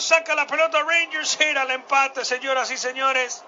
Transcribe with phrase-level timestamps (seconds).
[0.00, 3.44] Saca la pelota Rangers, gira el empate, señoras y señores.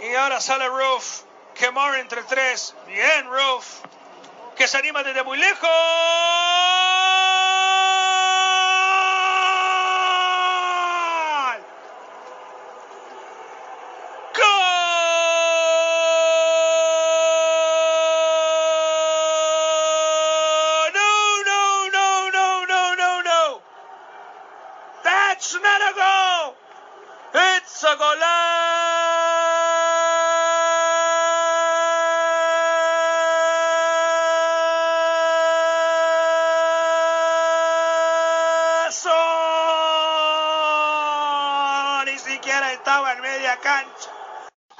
[0.00, 1.22] Y ahora sale Roof,
[1.54, 2.74] Kemar entre tres.
[2.86, 3.66] Bien, Roof,
[4.56, 6.53] que se anima desde muy lejos.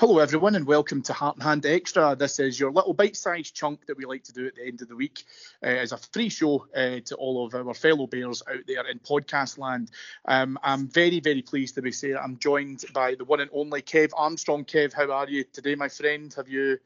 [0.06, 2.15] Hello, everyone, and welcome to Heart and Hand Extra.
[2.15, 4.82] This is your little bite sized chunk that we like to do at the end
[4.82, 5.25] of the week
[5.62, 8.98] uh, as a free show uh, to all of our fellow Bears out there in
[8.98, 9.91] podcast land.
[10.26, 13.81] Um, I'm very, very pleased to be saying I'm joined by the one and only
[13.81, 14.66] Kev Armstrong.
[14.66, 16.31] Kev, how are you today, my friend?
[16.34, 16.76] Have you.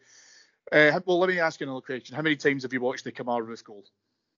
[0.71, 2.15] Uh, well, let me ask you another question.
[2.15, 3.83] How many times have you watched the Kemar Roofe goal?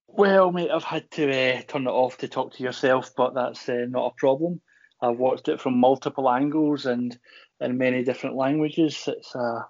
[0.09, 3.69] Well, mate, I've had to uh, turn it off to talk to yourself, but that's
[3.69, 4.63] uh, not a problem.
[5.03, 7.19] I've watched it from multiple angles and
[7.61, 9.05] in many different languages.
[9.07, 9.67] It's a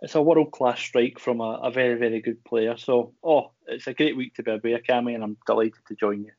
[0.00, 2.76] it's a world class strike from a, a, very very good player.
[2.76, 5.94] So, oh, it's a great week to be a Bear, Cammy, and I'm delighted to
[5.94, 6.32] join you.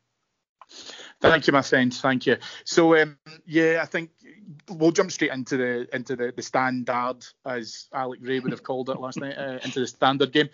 [1.22, 1.94] Thank you, my friend.
[1.94, 2.38] Thank you.
[2.66, 4.12] So, um, yeah, I think
[4.70, 8.90] we'll jump straight into the into the, the standard, as Alec Ray would have called
[8.90, 10.50] it last night, uh, into the standard game.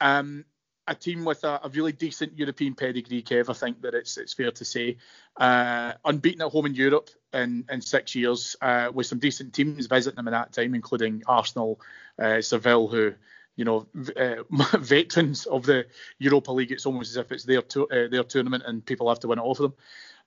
[0.00, 0.44] Um,
[0.86, 3.48] a team with a, a, really decent European pedigree, Kev.
[3.48, 4.98] I think that it's it's fair to say,
[5.36, 9.86] uh, unbeaten at home in Europe in in six years, uh, with some decent teams
[9.86, 11.80] visiting them in that time, including Arsenal,
[12.18, 13.14] uh, Seville, who
[13.56, 13.86] you know
[14.16, 14.42] uh,
[14.78, 15.86] veterans of the
[16.18, 16.72] Europa League.
[16.72, 19.38] It's almost as if it's their to, uh, their tournament and people have to win
[19.38, 19.74] it off of them.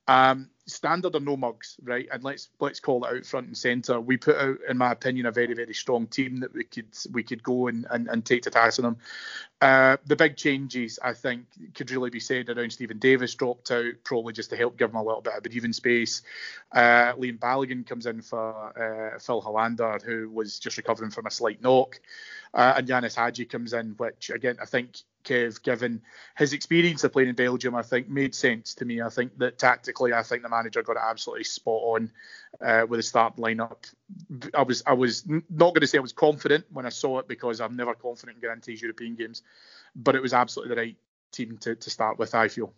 [0.08, 2.08] Um, standard or no mugs, right?
[2.12, 4.00] And let's let's call it out front and centre.
[4.00, 7.24] We put out, in my opinion, a very very strong team that we could we
[7.24, 8.98] could go and, and, and take to task on them.
[9.60, 13.94] Uh, the big changes, I think, could really be said around Stephen Davis dropped out,
[14.04, 16.22] probably just to help give him a little bit of breathing space.
[16.72, 21.32] Uh, Leon Balogun comes in for uh, Phil Helander, who was just recovering from a
[21.32, 22.00] slight knock.
[22.54, 26.02] Uh, and Ianis Hagi comes in, which again I think Kev, given
[26.38, 29.02] his experience of playing in Belgium, I think made sense to me.
[29.02, 32.12] I think that tactically, I think the manager got it absolutely spot on
[32.62, 33.92] uh, with the start lineup.
[34.54, 37.28] I was I was not going to say I was confident when I saw it
[37.28, 39.44] because I'm never confident in getting into these European games,
[39.96, 40.98] but it was absolutely the right
[41.32, 42.36] team to, to start with.
[42.36, 42.74] I feel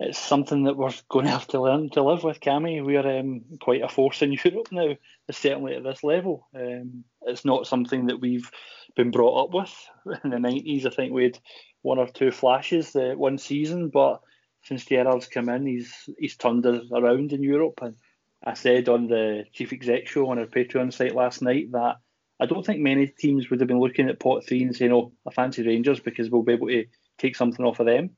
[0.00, 2.84] it's something that we're going to have to learn to live with, Cammy.
[2.84, 4.96] We're um, quite a force in Europe now,
[5.30, 6.48] certainly at this level.
[6.54, 8.50] Um, it's not something that we've
[8.96, 10.18] been brought up with.
[10.24, 11.38] In the 90s, I think we had
[11.82, 14.20] one or two flashes uh, one season, but
[14.64, 17.80] since Gerrard's come in, he's he's turned us around in Europe.
[17.82, 17.96] And
[18.44, 21.96] I said on the chief exec show on our Patreon site last night that
[22.40, 25.12] I don't think many teams would have been looking at pot three and saying, "Oh,
[25.26, 26.84] I fancy Rangers," because we'll be able to
[27.18, 28.16] take something off of them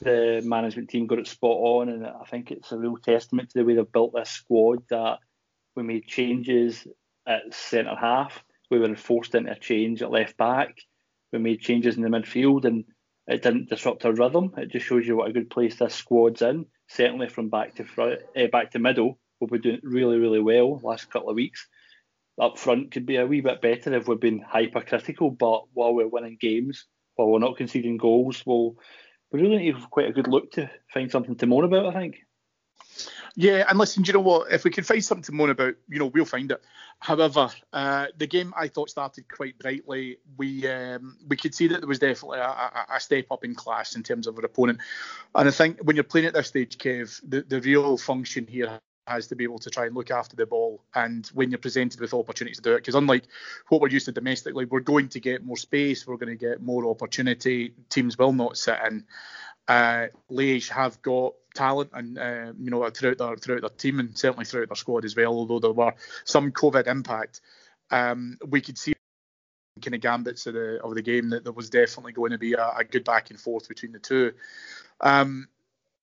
[0.00, 3.58] the management team got it spot on, and I think it's a real testament to
[3.58, 5.18] the way they've built this squad that
[5.74, 6.86] we made changes
[7.26, 8.44] at centre half.
[8.70, 10.76] We were forced into a change at left back.
[11.32, 12.84] We made changes in the midfield, and
[13.26, 14.52] it didn't disrupt our rhythm.
[14.56, 16.66] It just shows you what a good place this squad's in.
[16.88, 20.80] Certainly from back to front, eh, back to middle, we've been doing really, really well
[20.82, 21.66] last couple of weeks.
[22.40, 26.06] Up front could be a wee bit better if we've been hypercritical, but while we're
[26.06, 26.86] winning games,
[27.16, 28.76] while we're not conceding goals, we'll
[29.32, 31.86] we really need quite a good look to find something to moan about.
[31.86, 32.25] I think.
[33.34, 34.50] Yeah, and listen, do you know what?
[34.50, 36.62] If we can find something to moan about, you know, we'll find it.
[37.00, 40.18] However, uh, the game I thought started quite brightly.
[40.38, 43.94] We um, we could see that there was definitely a, a, step up in class
[43.94, 44.80] in terms of our opponent,
[45.34, 48.80] and I think when you're playing at this stage, Kev, the, the real function here
[49.06, 52.00] has to be able to try and look after the ball and when you're presented
[52.00, 53.24] with opportunities to do it because unlike
[53.68, 56.60] what we're used to domestically we're going to get more space we're going to get
[56.60, 59.04] more opportunity teams will not sit in
[59.68, 64.16] uh, Liège have got talent and uh, you know throughout their throughout their team and
[64.16, 65.32] certainly throughout their squad as well.
[65.32, 65.94] Although there were
[66.24, 67.40] some COVID impact,
[67.90, 68.92] um, we could see
[69.82, 72.52] kind of gambits of the of the game that there was definitely going to be
[72.52, 74.32] a, a good back and forth between the two.
[75.00, 75.48] Um,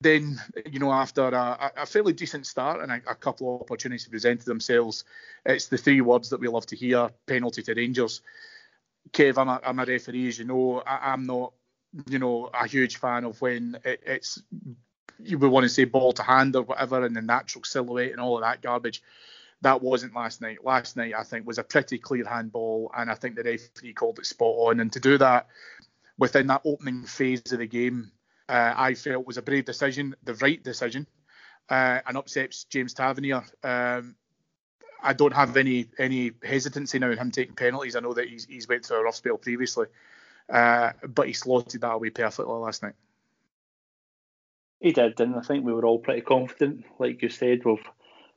[0.02, 4.08] then you know after a, a, fairly decent start and a, a, couple of opportunities
[4.08, 5.06] presented themselves,
[5.46, 8.22] it's the three words that we love to hear: penalty to Rangers.
[9.12, 10.82] Kev, I'm a, I'm a referee, as you know.
[10.86, 11.54] I, am not
[12.08, 14.42] you know, a huge fan of when it, it's
[15.20, 18.20] you would want to say ball to hand or whatever, and the natural silhouette and
[18.20, 19.02] all of that garbage.
[19.62, 20.66] That wasn't last night.
[20.66, 24.20] Last night, I think, was a pretty clear handball, and I think the referee called
[24.20, 24.80] it spot on.
[24.80, 25.48] And to do that
[26.18, 28.12] within that opening phase of the game,
[28.50, 31.08] uh, I felt was a brave decision, the right decision,
[31.70, 33.44] uh, and upsets James Tavernier.
[33.64, 34.16] Um,
[35.02, 37.96] I don't have any any hesitancy now in him taking penalties.
[37.96, 39.88] I know that he's he's went through a rough spell previously,
[40.50, 42.96] uh, but he slotted that away perfectly last night.
[44.84, 46.84] He did, and I think we were all pretty confident.
[47.00, 47.82] Like you said, we've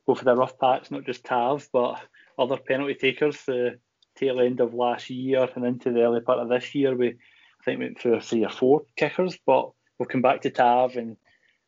[0.07, 2.01] we've a rough patch, not just Tav, but
[2.39, 3.43] other penalty takers.
[3.45, 3.79] The
[4.15, 7.63] tail end of last year and into the early part of this year, we I
[7.65, 11.17] think went through three or four kickers, but we'll come back to Tav, and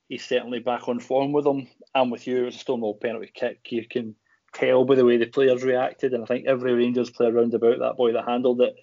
[0.08, 1.68] he's certainly back on form with them.
[1.94, 3.60] And with you, it it's still no penalty kick.
[3.72, 4.16] You can
[4.54, 7.80] tell by the way the players reacted, and I think every Rangers player round about
[7.80, 8.78] that boy that handled it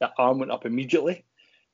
[0.00, 1.24] that arm went up immediately.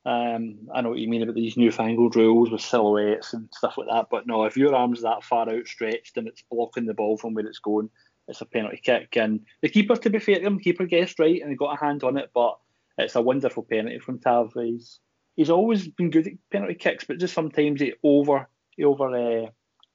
[0.07, 3.89] Um, I know what you mean about these newfangled rules with silhouettes and stuff like
[3.89, 7.33] that, but no, if your arm's that far outstretched and it's blocking the ball from
[7.33, 7.89] where it's going,
[8.29, 9.17] it's a penalty kick.
[9.17, 11.85] And the keeper, to be fair to him, keeper guessed right and he got a
[11.85, 12.59] hand on it, but
[12.99, 14.53] it's a wonderful penalty from Tav.
[14.55, 15.01] He's,
[15.37, 19.47] he's always been good at penalty kicks, but just sometimes he over he over uh,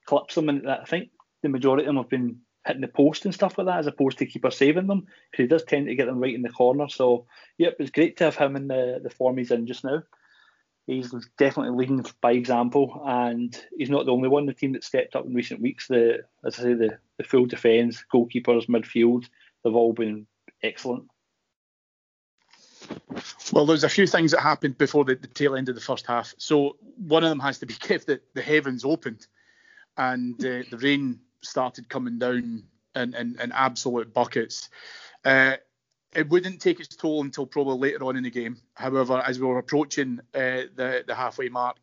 [0.06, 1.10] clips them, and I think
[1.44, 2.40] the majority of them have been
[2.70, 5.48] hitting the post and stuff like that, as opposed to keeper saving them, because he
[5.48, 6.88] does tend to get them right in the corner.
[6.88, 7.26] So,
[7.58, 10.04] yep, it's great to have him in the, the form he's in just now.
[10.86, 14.84] He's definitely leading by example, and he's not the only one in the team that
[14.84, 15.88] stepped up in recent weeks.
[15.88, 19.26] The, as I say, the, the full defence, goalkeepers, midfield,
[19.64, 20.26] they've all been
[20.64, 21.08] excellent.
[23.52, 26.06] Well, there's a few things that happened before the, the tail end of the first
[26.06, 26.34] half.
[26.38, 29.28] So one of them has to be kept that the heavens opened
[29.98, 32.64] and uh, the rain started coming down
[32.96, 34.70] in, in, in absolute buckets.
[35.24, 35.56] Uh,
[36.16, 38.58] it wouldn't take its toll until probably later on in the game.
[38.74, 41.78] However, as we were approaching uh, the the halfway mark,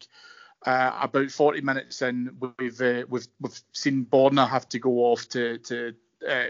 [0.64, 5.29] uh, about 40 minutes in, we've uh, we've we've seen Borna have to go off
[5.31, 5.94] to to
[6.29, 6.47] uh,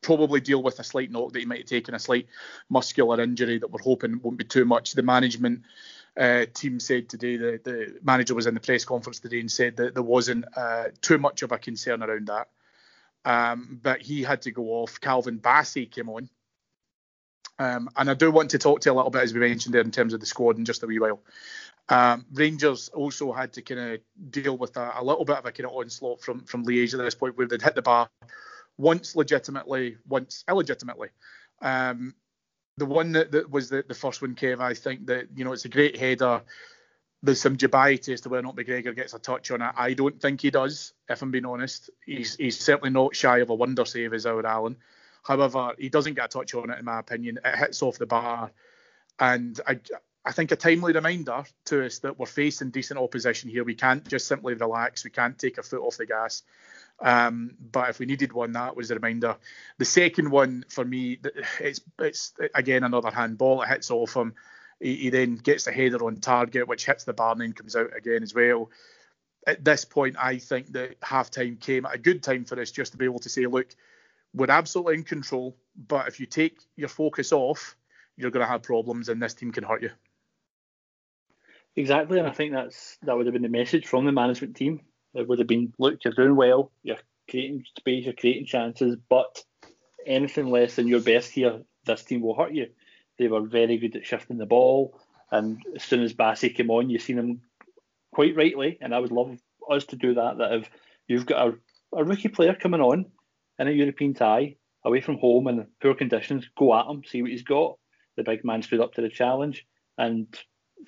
[0.00, 2.26] probably deal with a slight knock that he might have taken, a slight
[2.70, 4.92] muscular injury that we're hoping won't be too much.
[4.92, 5.62] The management
[6.18, 9.76] uh, team said today, the, the manager was in the press conference today and said
[9.76, 12.48] that there wasn't uh, too much of a concern around that.
[13.24, 15.00] Um, but he had to go off.
[15.00, 16.28] Calvin Bassey came on.
[17.58, 19.74] Um, and I do want to talk to you a little bit, as we mentioned
[19.74, 21.20] there, in terms of the squad in just a wee while.
[21.90, 25.52] Um, Rangers also had to kind of deal with a, a, little bit of a
[25.52, 28.08] kind of onslaught from from Liège at this point, where they'd hit the bar
[28.78, 31.08] once legitimately, once illegitimately.
[31.60, 32.14] Um,
[32.80, 35.52] the one that, that was the, the first one, Kev, I think that, you know,
[35.52, 36.40] it's a great header.
[37.22, 39.72] There's some dubiety as to whether or not McGregor gets a touch on it.
[39.76, 41.90] I don't think he does, if I'm being honest.
[42.06, 44.76] He's he's certainly not shy of a wonder save as our Allan.
[45.22, 47.38] However, he doesn't get a touch on it, in my opinion.
[47.44, 48.50] It hits off the bar.
[49.18, 49.78] And I,
[50.24, 53.62] I think a timely reminder to us that we're facing decent opposition here.
[53.62, 55.04] We can't just simply relax.
[55.04, 56.42] We can't take our foot off the gas.
[57.00, 59.36] Um, but if we needed one, that was the reminder.
[59.78, 61.18] The second one for me,
[61.58, 63.62] it's it's again another handball.
[63.62, 64.34] It hits off him.
[64.80, 67.76] He, he then gets the header on target, which hits the bar and then comes
[67.76, 68.70] out again as well.
[69.46, 72.70] At this point, I think that half time came at a good time for us
[72.70, 73.74] just to be able to say, look,
[74.34, 75.56] we're absolutely in control,
[75.88, 77.76] but if you take your focus off,
[78.16, 79.90] you're going to have problems, and this team can hurt you.
[81.74, 84.82] Exactly, and I think that's that would have been the message from the management team
[85.14, 86.96] it would have been, look, you're doing well, you're
[87.28, 89.42] creating space, you're creating chances, but
[90.06, 92.68] anything less than your best here, this team will hurt you.
[93.18, 94.98] They were very good at shifting the ball,
[95.30, 97.42] and as soon as Bassey came on, you've seen him
[98.12, 99.38] quite rightly, and I would love
[99.70, 100.38] us to do that.
[100.38, 100.70] That if
[101.06, 101.54] you've got a,
[101.96, 103.06] a rookie player coming on
[103.58, 107.30] in a European tie, away from home in poor conditions, go at him, see what
[107.30, 107.76] he's got.
[108.16, 109.66] The big man stood up to the challenge,
[109.98, 110.26] and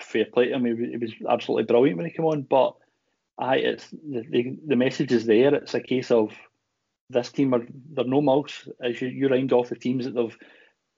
[0.01, 0.65] fair play to him.
[0.65, 2.43] He was absolutely brilliant when he came on.
[2.43, 2.75] But
[3.39, 5.55] I, it's the, the, the message is there.
[5.55, 6.33] It's a case of
[7.11, 8.69] this team are they're no mugs.
[8.83, 10.37] As you, you round off the teams that they've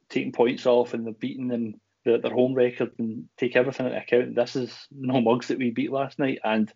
[0.08, 3.98] taken points off and they've beaten and their, their home record and take everything into
[3.98, 4.34] account.
[4.34, 6.72] This is no mugs that we beat last night, and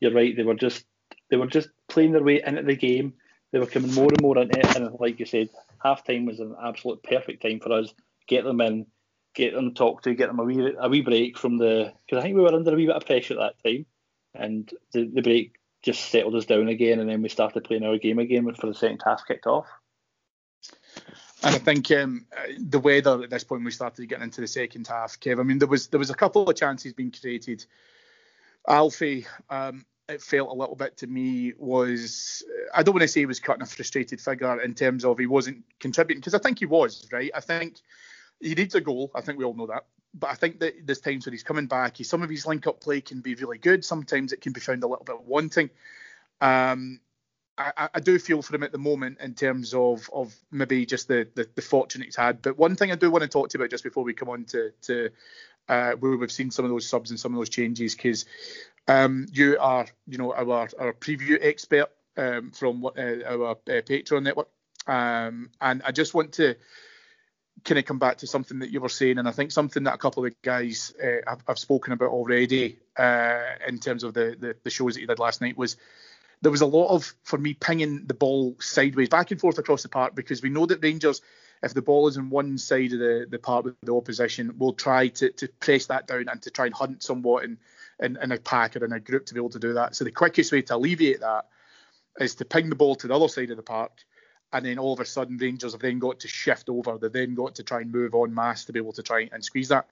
[0.00, 0.36] you're right.
[0.36, 0.84] They were just
[1.30, 3.14] they were just playing their way into the game.
[3.52, 5.48] They were coming more and more into it, and like you said,
[5.82, 7.94] half time was an absolute perfect time for us.
[8.28, 8.86] Get them in,
[9.34, 12.22] get them talked to, get them a wee a wee break from the because I
[12.22, 13.86] think we were under a wee bit of pressure at that time,
[14.38, 17.98] and the, the break just settled us down again, and then we started playing our
[17.98, 19.66] game again for the second half kicked off.
[21.42, 22.26] And I think um,
[22.58, 25.38] the weather at this point we started getting into the second half, Kev.
[25.38, 27.64] I mean, there was there was a couple of chances being created.
[28.66, 33.20] Alfie, um, it felt a little bit to me was I don't want to say
[33.20, 36.58] he was cutting a frustrated figure in terms of he wasn't contributing because I think
[36.58, 37.30] he was right.
[37.34, 37.76] I think
[38.40, 39.10] he needs a goal.
[39.14, 39.86] I think we all know that.
[40.14, 42.66] But I think that there's times when he's coming back, he, some of his link
[42.66, 43.84] up play can be really good.
[43.84, 45.68] Sometimes it can be found a little bit wanting.
[46.40, 47.00] Um,
[47.58, 51.08] I, I, do feel for him at the moment in terms of of maybe just
[51.08, 52.42] the, the, the fortune he's had.
[52.42, 54.28] But one thing I do want to talk to you about just before we come
[54.28, 55.10] on to to
[55.68, 58.26] uh, where we've seen some of those subs and some of those changes, because
[58.88, 62.90] um, you are you know our our preview expert um, from uh,
[63.26, 64.48] our uh, Patreon network,
[64.86, 66.56] um, and I just want to
[67.64, 69.94] kind of come back to something that you were saying, and I think something that
[69.94, 74.36] a couple of guys uh, have, have, spoken about already uh, in terms of the,
[74.38, 75.76] the, the shows that you did last night was
[76.42, 79.82] there was a lot of for me pinging the ball sideways back and forth across
[79.82, 81.22] the park because we know that Rangers
[81.62, 84.72] if the ball is on one side of the, the park with the opposition will
[84.72, 87.58] try to, to press that down and to try and hunt somewhat in,
[88.00, 89.94] in, in a pack or in a group to be able to do that.
[89.96, 91.46] So the quickest way to alleviate that
[92.20, 93.92] is to ping the ball to the other side of the park
[94.52, 96.98] and then all of a sudden Rangers have then got to shift over.
[96.98, 99.44] They then got to try and move on mass to be able to try and
[99.44, 99.88] squeeze that.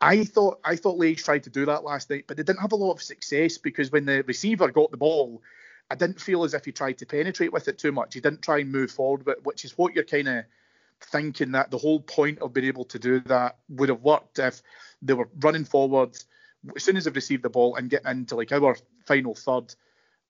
[0.00, 2.72] I thought I thought Liège tried to do that last night, but they didn't have
[2.72, 5.42] a lot of success because when the receiver got the ball,
[5.90, 8.14] I didn't feel as if he tried to penetrate with it too much.
[8.14, 10.44] He didn't try and move forward with, which is what you're kind of
[11.00, 14.62] thinking that the whole point of being able to do that would have worked if
[15.02, 16.16] they were running forward
[16.74, 19.74] as soon as they've received the ball and getting into like our final third.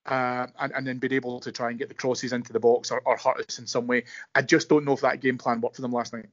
[0.07, 2.93] Uh, and, and, then being able to try and get the crosses into the box
[2.93, 4.05] or, or hurt us in some way.
[4.37, 6.27] I just don't know if that game plan worked for them last night.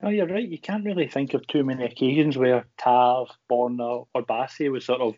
[0.00, 0.48] No, you're right.
[0.48, 5.02] You can't really think of too many occasions where Tav, Borna, or Bassey was sort
[5.02, 5.14] of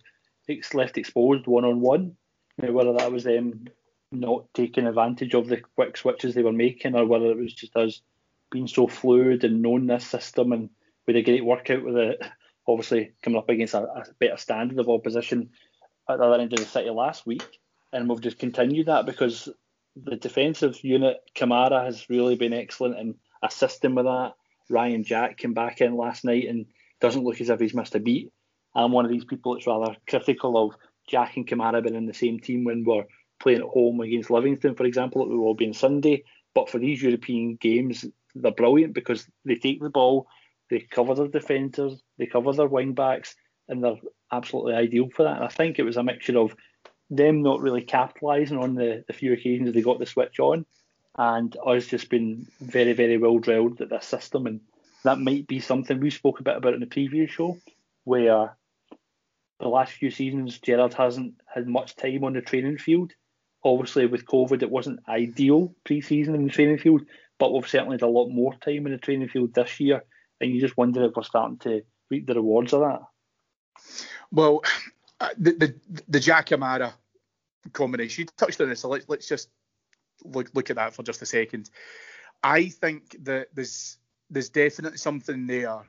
[0.74, 2.16] left exposed one on one
[2.56, 3.66] whether that was them
[4.12, 7.76] not taking advantage of the quick switches they were making, or whether it was just
[7.76, 8.00] us
[8.50, 10.70] being so fluid and knowing this system and
[11.06, 12.22] with a great workout with it,
[12.68, 15.50] obviously coming up against a, a better standard of opposition
[16.08, 17.60] at the other end of the city last week,
[17.92, 19.48] and we've just continued that because
[19.96, 24.32] the defensive unit, Kamara has really been excellent in assisting with that.
[24.68, 26.66] Ryan Jack came back in last night and
[27.00, 28.32] doesn't look as if he's missed a beat.
[28.74, 30.76] I'm one of these people that's rather critical of
[31.08, 33.04] Jack and Kamara being in the same team when we're
[33.40, 36.24] playing at home against Livingston, for example, it will be on Sunday.
[36.54, 40.26] But for these European games, they're brilliant because they take the ball,
[40.70, 43.36] they cover their defenders, they cover their wing backs,
[43.68, 43.96] and they're
[44.32, 45.36] absolutely ideal for that.
[45.36, 46.54] And I think it was a mixture of
[47.10, 50.66] them not really capitalising on the, the few occasions they got the switch on,
[51.16, 54.46] and us just being very, very well drilled at this system.
[54.46, 54.60] And
[55.04, 57.58] that might be something we spoke a bit about in the previous show,
[58.04, 58.56] where
[59.60, 63.12] the last few seasons, Gerrard hasn't had much time on the training field.
[63.62, 67.02] Obviously, with COVID, it wasn't ideal pre-season in the training field,
[67.38, 70.02] but we've certainly had a lot more time in the training field this year,
[70.40, 73.00] and you just wonder if we're starting to reap the rewards of that.
[74.32, 74.62] Well,
[75.20, 75.74] uh, the the,
[76.08, 76.92] the Jack Kamara
[77.72, 79.48] combination, you touched on this, so let's let's just
[80.24, 81.70] look look at that for just a second.
[82.42, 83.98] I think that there's
[84.30, 85.82] there's definitely something there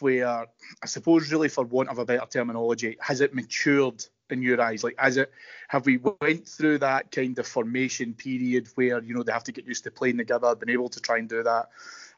[0.00, 0.46] where
[0.82, 4.84] I suppose really for want of a better terminology, has it matured in your eyes?
[4.84, 5.30] Like, has it
[5.68, 9.52] have we went through that kind of formation period where you know they have to
[9.52, 11.68] get used to playing together, been able to try and do that?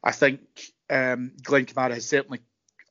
[0.03, 0.41] I think
[0.89, 2.41] um, Glenn Kamara has certainly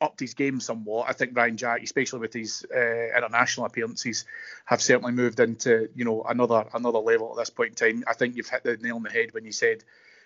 [0.01, 1.09] upped his game somewhat.
[1.09, 4.25] I think Ryan Jack, especially with his uh, international appearances,
[4.65, 8.03] have certainly moved into you know another another level at this point in time.
[8.07, 9.83] I think you've hit the nail on the head when you said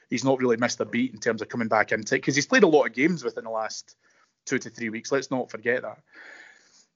[0.09, 2.45] he's not really missed a beat in terms of coming back into it because he's
[2.45, 3.95] played a lot of games within the last
[4.45, 5.11] two to three weeks.
[5.11, 5.99] Let's not forget that.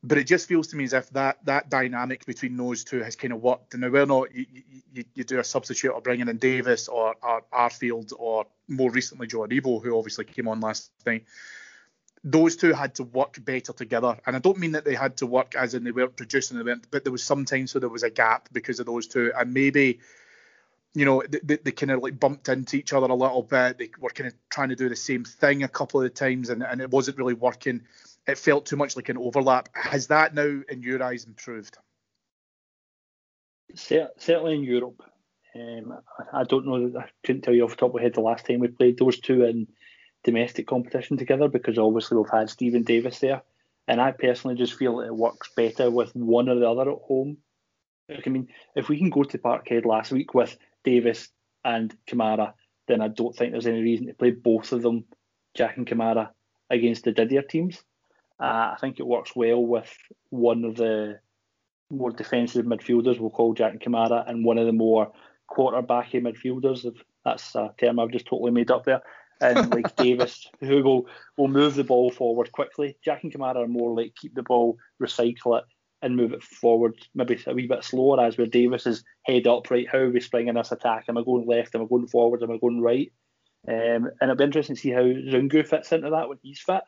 [0.04, 3.16] But it just feels to me as if that that dynamic between those two has
[3.16, 3.74] kind of worked.
[3.74, 4.46] And now we're not you,
[4.94, 9.26] you, you do a substitute or bringing in Davis or, or Arfield or more recently
[9.26, 11.26] Joe Aribo, who obviously came on last night.
[12.24, 15.28] Those two had to work better together, and I don't mean that they had to
[15.28, 18.10] work as in they weren't producing, they but there was sometimes so there was a
[18.10, 20.00] gap because of those two, and maybe
[20.98, 23.78] you know, they, they kind of like bumped into each other a little bit.
[23.78, 26.64] They were kind of trying to do the same thing a couple of times, and,
[26.64, 27.84] and it wasn't really working.
[28.28, 29.70] it felt too much like an overlap.
[29.76, 31.78] Has that now, in your eyes, improved?
[33.76, 35.04] Certainly in Europe.
[35.54, 36.00] Um,
[36.34, 37.00] I don't know.
[37.00, 38.98] I couldn't tell you off the top of my head the last time we played
[38.98, 39.68] those two in
[40.24, 43.42] domestic competition together because obviously we've had Stephen Davis there,
[43.88, 47.38] and I personally just feel it works better with one or the other at home.
[48.10, 51.30] I mean, if we can go to Parkhead last week with Davis
[51.64, 52.54] and Kamara,
[52.88, 55.06] then I don't think there's any reason to play both of them,
[55.56, 56.30] Jack and Kamara,
[56.70, 57.84] against the Didier teams.
[58.40, 59.92] Uh, I think it works well with
[60.30, 61.20] one of the
[61.90, 65.12] more defensive midfielders, we'll call Jack and Kamara, and one of the more
[65.50, 66.86] quarterbacky midfielders.
[66.86, 69.02] If that's a term I've just totally made up there.
[69.40, 72.98] And like Davis, who will will move the ball forward quickly.
[73.04, 75.66] Jack and Kamara are more like keep the ball, recycle it,
[76.02, 78.20] and move it forward, maybe a wee bit slower.
[78.22, 79.88] As where Davis is head up, right?
[79.90, 81.06] How are we springing this attack?
[81.08, 81.76] Am I going left?
[81.76, 82.44] Am I going forward?
[82.44, 83.12] Am I going right?
[83.68, 86.84] Um, and it'll be interesting to see how Zungu fits into that when he's fit.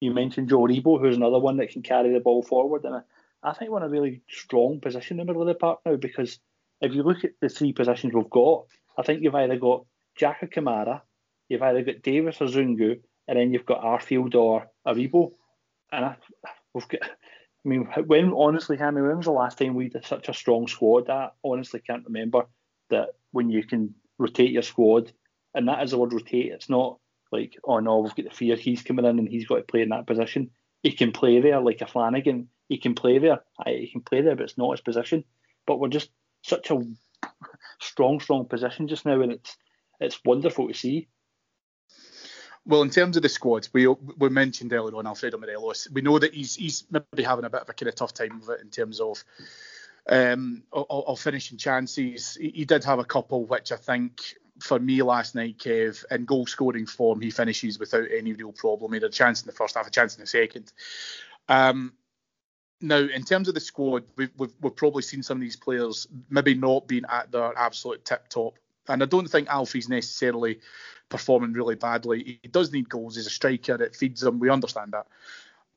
[0.00, 3.00] You mentioned Joe Aribo, who's another one that can carry the ball forward, and I,
[3.42, 5.96] I think we're in a really strong position in the middle of the park now
[5.96, 6.38] because
[6.80, 8.66] if you look at the three positions we've got,
[8.98, 9.86] I think you've either got
[10.16, 11.02] Jack or Kamara,
[11.48, 15.32] you've either got Davis or Zungu, and then you've got Arfield or Aribo.
[15.92, 16.16] And I,
[16.74, 20.28] we've got, I mean, when honestly, Cammy, when was the last time we did such
[20.28, 21.10] a strong squad?
[21.10, 22.46] I honestly can't remember
[22.90, 25.12] that when you can rotate your squad,
[25.54, 26.52] and that is the word rotate.
[26.52, 26.98] It's not
[27.32, 29.82] like, oh no, we've got the fear he's coming in and he's got to play
[29.82, 30.50] in that position.
[30.82, 32.48] He can play there like a Flanagan.
[32.68, 33.40] He can play there.
[33.66, 35.24] He can play there, but it's not his position.
[35.66, 36.10] But we're just
[36.42, 36.80] such a
[37.80, 39.56] strong, strong position just now, and it's
[40.00, 41.08] it's wonderful to see.
[42.66, 45.88] Well, in terms of the squad, we we mentioned earlier on Alfredo Morelos.
[45.92, 48.40] We know that he's he's maybe having a bit of a kind of tough time
[48.40, 49.22] with it in terms of
[50.08, 52.34] um of, of finishing chances.
[52.34, 56.24] He, he, did have a couple, which I think for me last night, Kev, in
[56.24, 58.92] goal scoring form, he finishes without any real problem.
[58.92, 60.72] He had a chance in the first half, a chance in the second.
[61.48, 61.92] Um,
[62.80, 66.06] now, in terms of the squad, we've, we've, we've, probably seen some of these players
[66.28, 68.58] maybe not being at their absolute tip top.
[68.88, 70.60] And I don't think Alfie's necessarily
[71.08, 72.38] performing really badly.
[72.42, 73.16] He does need goals.
[73.16, 73.82] He's a striker.
[73.82, 74.38] It feeds him.
[74.38, 75.06] We understand that.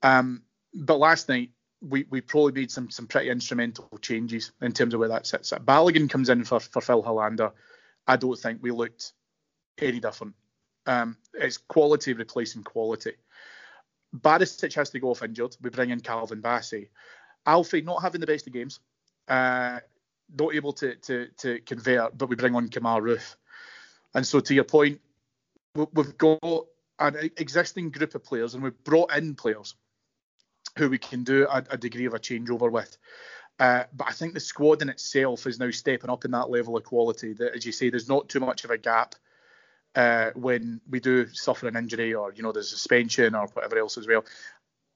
[0.02, 0.44] Um,
[0.74, 5.00] but last night, we, we probably made some some pretty instrumental changes in terms of
[5.00, 5.52] where that sits.
[5.52, 7.52] Balogun comes in for, for Phil Helander.
[8.06, 9.14] I don't think we looked
[9.78, 10.36] any different.
[10.86, 13.14] Um, it's quality replacing quality.
[14.16, 15.56] Barisic has to go off injured.
[15.62, 16.90] We bring in Calvin Bassey.
[17.46, 18.80] Alfie not having the best of games,
[19.28, 19.80] uh,
[20.38, 23.36] not able to, to to convert, but we bring on Kemar Roofe.
[24.14, 25.02] And so to your point,
[25.76, 26.66] we've got
[27.00, 29.76] an existing group of players, and we've brought in players
[30.78, 32.98] who we can do a, a degree of a changeover with.
[33.60, 36.78] Uh, but I think the squad in itself is now stepping up in that level
[36.78, 37.34] of quality.
[37.34, 39.16] That, as you say, there's not too much of a gap
[39.96, 43.98] uh, when we do suffer an injury or you know there's suspension or whatever else
[43.98, 44.24] as well.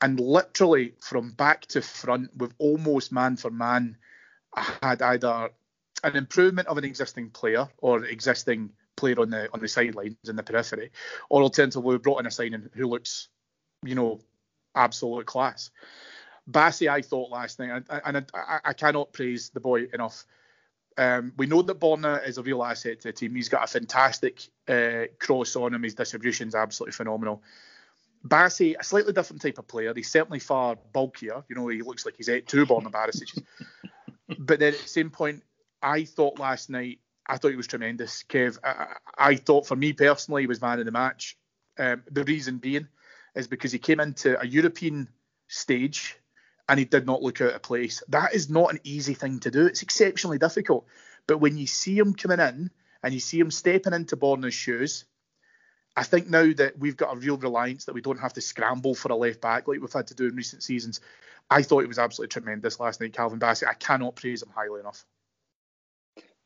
[0.02, 3.98] And literally from back to front, we've almost man for man
[4.56, 5.50] had either
[6.04, 10.36] an improvement of an existing player or existing player on the on the sidelines in
[10.36, 10.92] the periphery,
[11.30, 13.30] or alternatively we brought in a signing who looks,
[13.84, 14.20] you know,
[14.76, 15.72] absolute class.
[16.50, 20.26] Bassey, I thought last night, and I, I, cannot praise the boy enough
[20.98, 23.36] um, we know that Borna is a real asset to the team.
[23.36, 25.84] He's got a fantastic uh, cross on him.
[25.84, 27.42] His distribution is absolutely phenomenal.
[28.26, 29.94] Bassey, a slightly different type of player.
[29.94, 31.44] He's certainly far bulkier.
[31.50, 33.44] You know, he looks like he's ate two Borna Barisic.
[34.39, 35.43] But then at the same point,
[35.82, 38.24] I thought last night, I thought he was tremendous.
[38.24, 41.38] Kev, I, I thought for me personally, he was man of the match.
[41.78, 42.88] Um, the reason being
[43.36, 45.10] is because he came into a European
[45.48, 46.17] stage
[46.69, 48.04] and he did not look out of place.
[48.10, 49.65] That is not an easy thing to do.
[49.65, 50.86] It's exceptionally difficult.
[51.28, 55.06] But when you see him coming in and you see him stepping into Borna's shoes,
[55.96, 58.96] I think now that we've got a real reliance that we don't have to scramble
[58.96, 61.02] for a left back like we've had to do in recent seasons.
[61.54, 63.68] I thought it was absolutely tremendous last night, Calvin Bassey.
[63.68, 65.06] I cannot praise him highly enough.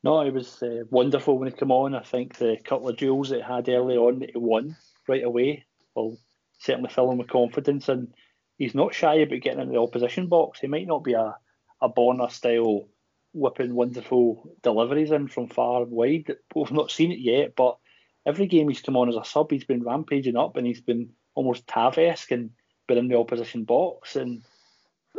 [0.04, 1.96] No, it was uh, wonderful when he came on.
[1.96, 4.76] I think the couple of duels that he had early on that he won
[5.08, 5.66] right away
[5.96, 6.18] will
[6.60, 7.88] certainly fill him with confidence.
[7.88, 8.14] And
[8.58, 10.60] he's not shy about getting in the opposition box.
[10.60, 11.38] He might not be a,
[11.82, 12.90] a Borna style
[13.34, 16.36] whipping wonderful deliveries in from far and wide.
[16.54, 17.78] We've not seen it yet, but
[18.26, 21.12] every game he's come on as a sub, he's been rampaging up and he's been
[21.34, 22.50] almost Tav-esque and
[22.90, 24.18] been in the opposition box.
[24.18, 24.44] And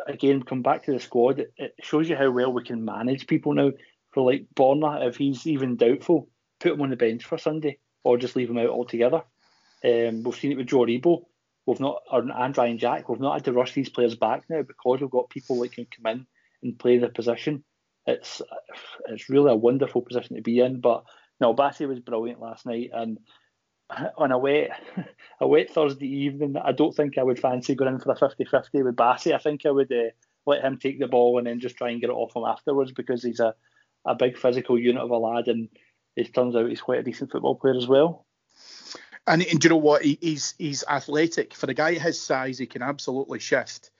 [0.06, 3.54] again, come back to the squad, it, shows you how well we can manage people
[3.54, 3.72] now.
[4.12, 6.28] For like Borna, if he's even doubtful,
[6.61, 9.22] put him on the bench for Sunday or just leave him out altogether.
[9.84, 11.24] Um, we've seen it with Joe Aribo.
[11.66, 14.62] We've not, or and Ryan Jack, we've not had to rush these players back now
[14.62, 16.26] because we've got people that can come in
[16.62, 17.64] and play the position.
[18.06, 18.40] It's
[19.08, 20.80] it's really a wonderful position to be in.
[20.80, 21.04] But
[21.40, 23.18] no, Bassey was brilliant last night, and
[24.16, 24.70] on a wet
[25.40, 28.85] a wet Thursday evening, I don't think I would fancy going in for a 50-50
[28.85, 29.35] with Bassey.
[29.35, 30.11] I think I would uh,
[30.46, 32.92] let him take the ball and then just try and get it off him afterwards
[32.92, 33.55] because he's a,
[34.05, 35.68] a big physical unit of a lad and
[36.16, 38.27] it turns out he's quite a decent football player as well.
[39.27, 40.03] And, and do you know what?
[40.03, 42.59] He, he's he's athletic for a guy his size.
[42.59, 43.90] He can absolutely shift.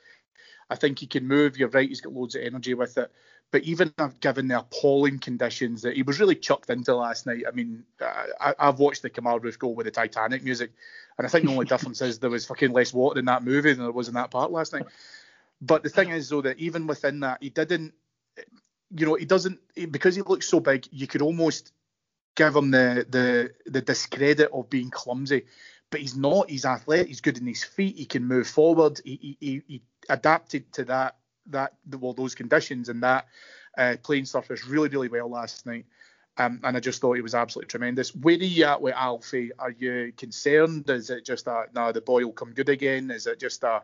[0.71, 1.59] I think he can move.
[1.59, 1.89] You're right.
[1.89, 3.13] He's got loads of energy with it.
[3.51, 7.53] But even given the appalling conditions that he was really chucked into last night, I
[7.53, 7.85] mean,
[8.39, 10.73] I, have watched the Kemar Roofe goal with the Titanic music,
[11.17, 13.73] and I think the only difference is there was fucking less water in that movie
[13.73, 14.85] than there was in that part last night.
[15.63, 17.95] But the thing is, though, that even within that, he didn't,
[18.95, 20.87] you know, he doesn't because he looks so big.
[20.93, 21.73] You could almost
[22.37, 25.47] give him the the the discredit of being clumsy,
[25.91, 26.51] but he's not.
[26.51, 27.09] He's athletic.
[27.09, 27.97] He's good in his feet.
[27.97, 29.01] He can move forward.
[29.05, 31.17] He he, he adapted to that
[31.51, 33.27] that well those conditions and that
[33.77, 35.87] uh, playing surface really really well last night.
[36.41, 38.15] Um, and I just thought he was absolutely tremendous.
[38.15, 39.51] Where are you at with Alfie?
[39.59, 40.89] Are you concerned?
[40.89, 41.91] Is it just that no?
[41.91, 43.11] The boy will come good again?
[43.11, 43.83] Is it just a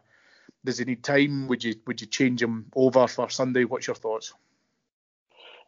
[0.64, 1.48] does he need time?
[1.48, 3.64] Would you would you change him over for Sunday?
[3.64, 4.32] What's your thoughts?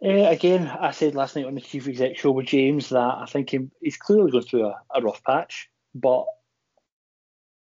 [0.04, 3.24] Uh, again, I said last night on the chief exec show with James that I
[3.26, 6.26] think he, he's clearly going through a, a rough patch, but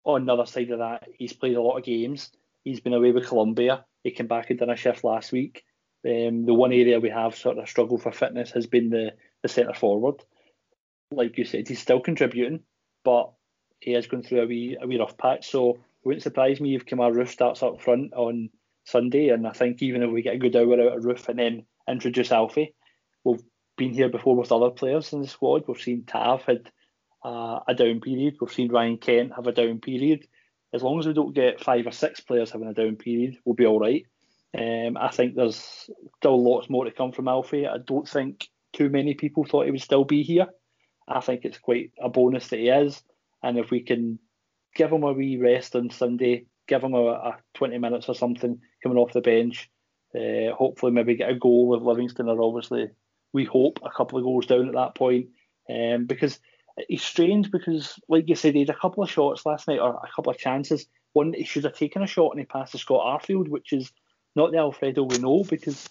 [0.04, 2.30] on the other side of that, he's played a lot of games.
[2.64, 3.84] He's been away with Colombia.
[4.06, 5.64] He came back and done a shift last week.
[6.06, 9.48] Um, the one area we have sort of struggled for fitness has been the, the
[9.48, 10.22] centre forward.
[11.10, 12.60] Like you said, he's still contributing,
[13.04, 13.32] but
[13.80, 15.50] he has going through a wee a wee rough patch.
[15.50, 18.50] So it wouldn't surprise me if Kemar Roofe starts up front on
[18.84, 19.30] Sunday.
[19.30, 21.66] And I think even if we get a good hour out of Roofe and then
[21.88, 22.76] introduce Alfie.
[23.24, 23.42] We've
[23.76, 25.64] been here before with other players in the squad.
[25.66, 26.70] We've seen Tav had
[27.24, 28.36] uh, a down period.
[28.40, 30.28] We've seen Ryan Kent have a down period.
[30.76, 33.54] As long as we don't get five or six players having a down period, we'll
[33.54, 34.04] be all right.
[34.56, 37.66] Um, I think there's still lots more to come from Alfie.
[37.66, 40.46] I don't think too many people thought he would still be here.
[41.08, 43.02] I think it's quite a bonus that he is.
[43.42, 44.18] And if we can
[44.74, 48.60] give him a wee rest on Sunday, give him a, a 20 minutes or something
[48.82, 49.70] coming off the bench,
[50.14, 52.90] uh, hopefully, maybe get a goal with Livingston, or obviously,
[53.32, 55.28] we hope a couple of goals down at that point.
[55.68, 56.38] Um, because
[56.88, 59.94] he's strange because, like you said, he had a couple of shots last night, or
[59.94, 60.86] a couple of chances.
[61.12, 63.90] One, he should have taken a shot and he passed to Scott Arfield, which is
[64.34, 65.88] not the Alfredo we know, because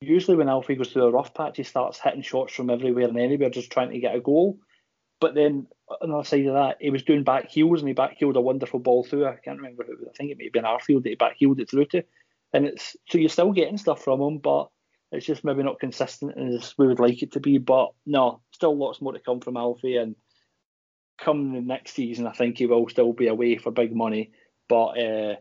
[0.00, 3.18] usually when Alfie goes through a rough patch, he starts hitting shots from everywhere and
[3.18, 4.58] anywhere, just trying to get a goal.
[5.20, 5.66] But then
[6.00, 8.36] on the other side of that, he was doing back heels and he back heeled
[8.36, 9.26] a wonderful ball through.
[9.26, 10.08] I can't remember who.
[10.08, 12.04] I think it may have been Arfield that he back heeled it through to
[12.52, 14.68] and it's so you're still getting stuff from him, but
[15.12, 17.58] it's just maybe not consistent as we would like it to be.
[17.58, 20.16] But no, still lots more to come from Alfie, and
[21.20, 24.32] come the next season, I think he will still be away for big money,
[24.68, 25.36] but uh,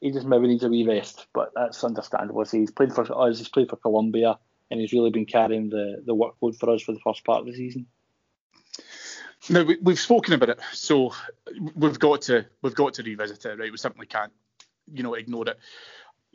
[0.00, 1.26] he just maybe needs a wee rest.
[1.32, 2.44] But that's understandable.
[2.44, 4.38] He's played for us, he's played for Colombia,
[4.70, 7.46] and he's really been carrying the the workload for us for the first part of
[7.46, 7.86] the season.
[9.50, 11.12] Now we, have spoken about it, so
[11.74, 13.70] we've got to we've got to revisit it, right?
[13.70, 14.32] We simply can't,
[14.92, 15.58] you know, ignore it.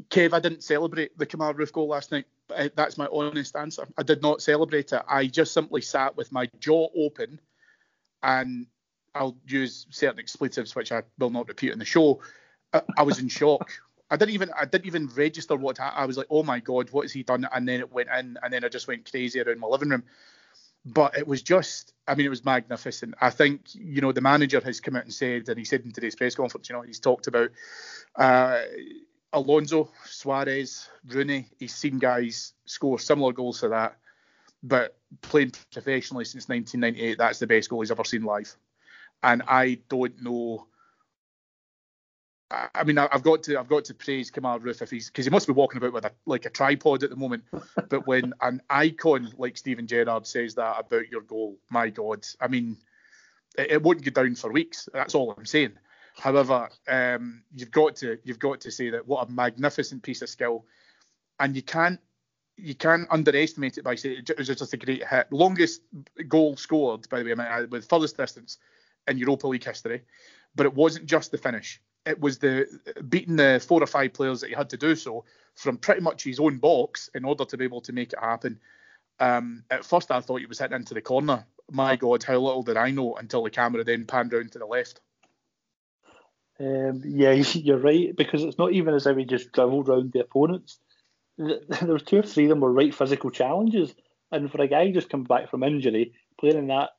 [0.10, 2.26] Kev, I didn't celebrate the Kemar Roofe goal last night.
[2.56, 3.88] Uh, that's my honest answer.
[3.98, 5.02] I did not celebrate it.
[5.08, 7.40] I just simply sat with my jaw open,
[8.24, 8.66] and
[9.14, 12.22] I'll use certain expletives which I will not repeat in the show.
[12.74, 13.72] I, I was in shock.
[14.10, 16.28] I didn't even I didn't even register what I, I was like.
[16.30, 17.48] Oh my god, what has he done?
[17.54, 20.04] And then it went in, and then I just went crazy around my living room.
[20.86, 23.16] But it was just, I mean, it was magnificent.
[23.20, 25.92] I think, you know, the manager has come out and said, and he said in
[25.92, 27.52] today's press conference, you know, he's talked about
[28.16, 28.62] uh,
[29.34, 33.98] Alonso, Suarez, Rooney, he's seen guys score similar goals to that,
[34.64, 38.56] but playing professionally since 1998, that's the best goal he's ever seen live.
[39.22, 40.66] And I don't know.
[42.52, 45.30] I mean, I've got to I've got to praise Kemar Roofe if he's because he
[45.30, 47.44] must be walking about with a like a tripod at the moment.
[47.90, 52.48] but when an icon like Steven Gerrard says that about your goal, my God, I
[52.48, 52.78] mean,
[53.56, 54.90] it, it wouldn't go down for weeks.
[54.92, 55.74] That's all I'm saying.
[56.20, 60.30] However, um, you've got to you've got to say that what a magnificent piece of
[60.30, 60.66] skill,
[61.40, 62.00] and you can't
[62.58, 65.28] you can't underestimate it by saying it was just a great hit.
[65.32, 65.82] Longest
[66.28, 68.58] goal scored, by the way, with furthest distance
[69.08, 70.02] in Europa League history.
[70.56, 72.68] But it wasn't just the finish; it was the
[73.08, 75.24] beating the four or five players that he had to do so
[75.56, 78.60] from pretty much his own box in order to be able to make it happen.
[79.22, 81.46] Um, at first, I thought he was hitting into the corner.
[81.72, 84.66] My God, how little did I know until the camera then panned round to the
[84.66, 85.02] left.
[86.60, 90.22] Um, yeah, you're right because it's not even as if he just dribbled around the
[90.22, 90.80] opponents.
[91.38, 93.96] There was two or three of them were right physical challenges,
[94.30, 96.90] and for a guy just come back from injury, playing in that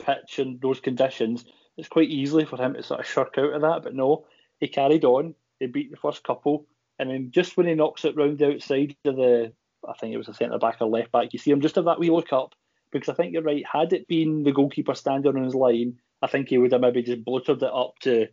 [0.00, 1.44] pitch and those conditions,
[1.76, 3.82] it's quite easily for him to sort of shirk out of that.
[3.84, 4.26] But no,
[4.58, 5.36] he carried on.
[5.60, 6.66] He beat the first couple,
[6.98, 9.52] and then just when he knocks it round the outside of the,
[9.88, 11.84] I think it was a centre back or left back, you see him just have
[11.84, 12.56] that wee look up
[12.90, 13.64] because I think you're right.
[13.70, 17.02] Had it been the goalkeeper standing on his line I think he would have maybe
[17.02, 18.28] just blotted it up to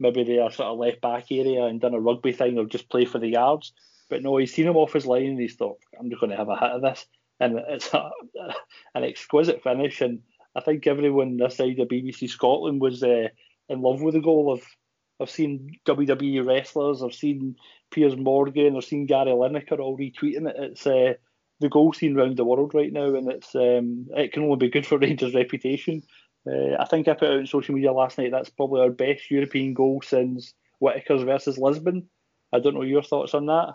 [0.00, 3.04] maybe their sort of left back area and done a rugby thing or just play
[3.04, 3.72] for the yards.
[4.08, 6.36] But no, he's seen him off his line and he's thought, I'm just going to
[6.36, 7.06] have a hit of this.
[7.38, 8.10] And it's a,
[8.94, 10.00] an exquisite finish.
[10.00, 10.20] And
[10.56, 13.28] I think everyone this side of BBC Scotland was uh,
[13.68, 14.52] in love with the goal.
[14.52, 14.62] Of
[15.20, 17.56] I've seen WWE wrestlers, I've seen
[17.90, 20.56] Piers Morgan, I've seen Gary Lineker all retweeting it.
[20.58, 21.14] It's uh,
[21.60, 24.70] the goal scene around the world right now, and it's um, it can only be
[24.70, 26.02] good for Rangers' reputation.
[26.46, 29.30] Uh, I think I put out on social media last night that's probably our best
[29.30, 32.08] European goal since Whittaker's versus Lisbon.
[32.52, 33.74] I don't know your thoughts on that.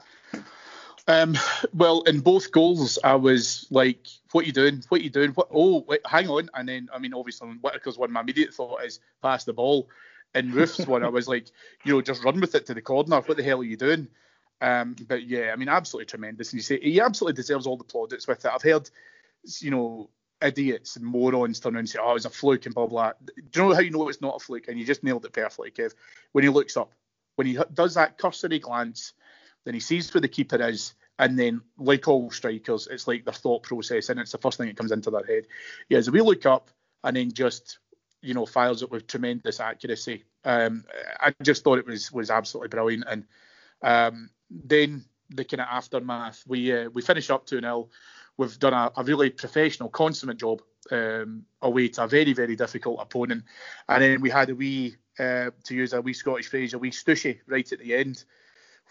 [1.07, 1.37] Um,
[1.73, 4.83] well, in both goals, I was like, "What are you doing?
[4.89, 5.31] What are you doing?
[5.31, 5.49] What?
[5.53, 8.11] Oh, wait, hang on!" And then, I mean, obviously, Whittaker's one.
[8.11, 9.87] My immediate thought is pass the ball.
[10.33, 11.47] In Roofe's one, I was like,
[11.85, 13.21] you know, just run with it to the corner.
[13.21, 14.09] What the hell are you doing?
[14.59, 16.51] Um, but yeah, I mean, absolutely tremendous.
[16.51, 18.51] And you say he absolutely deserves all the plaudits with it.
[18.51, 18.89] I've heard,
[19.59, 20.09] you know,
[20.41, 23.13] idiots and morons turn around and say, "Oh, it was a fluke," and blah blah.
[23.25, 24.67] Do you know how you know it's not a fluke?
[24.67, 25.93] And you just nailed it perfectly, Kev.
[26.31, 26.93] When he looks up,
[27.35, 29.13] when he does that cursory glance,
[29.63, 33.33] then he sees where the keeper is, and then, like all strikers, it's like their
[33.33, 35.47] thought process, and it's the first thing that comes into their head.
[35.89, 36.69] Yeah, as we look up,
[37.03, 37.79] and then just
[38.21, 40.23] you know fires it with tremendous accuracy.
[40.43, 40.85] Um,
[41.19, 43.25] I just thought it was was absolutely brilliant, and
[43.81, 47.89] um, then the kind of aftermath, we uh, we finish up two 0
[48.37, 52.99] We've done a, a, really professional, consummate job um, away to a very very difficult
[53.01, 53.43] opponent,
[53.87, 56.91] and then we had a wee, uh, to use a wee Scottish phrase, a wee
[56.91, 58.25] stushy right at the end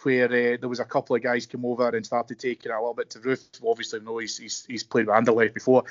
[0.03, 2.95] where uh, there was a couple of guys come over and started taking a little
[2.95, 3.61] bit to Roofe.
[3.65, 5.85] Obviously, no, he's, he's, he's played with Anderlecht before.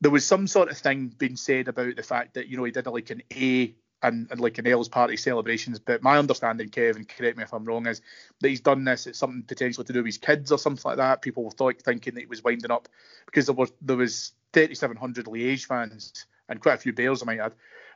[0.00, 2.72] There was some sort of thing being said about the fact that you know he
[2.72, 3.74] did like an A
[4.06, 5.78] and, and like an L's party celebrations.
[5.78, 8.00] But my understanding, Kevin, correct me if I'm wrong, is
[8.40, 9.06] that he's done this.
[9.06, 11.22] It's something potentially to do with his kids or something like that.
[11.22, 12.88] People were thinking that he was winding up
[13.26, 17.40] because there was there was 3,700 Liège fans and quite a few Bears, I might
[17.40, 17.54] add.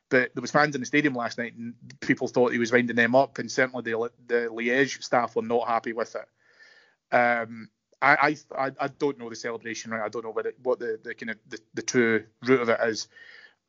[0.08, 2.96] But there was fans in the stadium last night, and people thought he was winding
[2.96, 7.14] them up, and certainly the the Liège staff were not happy with it.
[7.14, 7.68] Um,
[8.02, 10.02] I, I I don't know the celebration right.
[10.02, 12.68] I don't know what it, what the, the kind of the, the true root of
[12.68, 13.06] it is.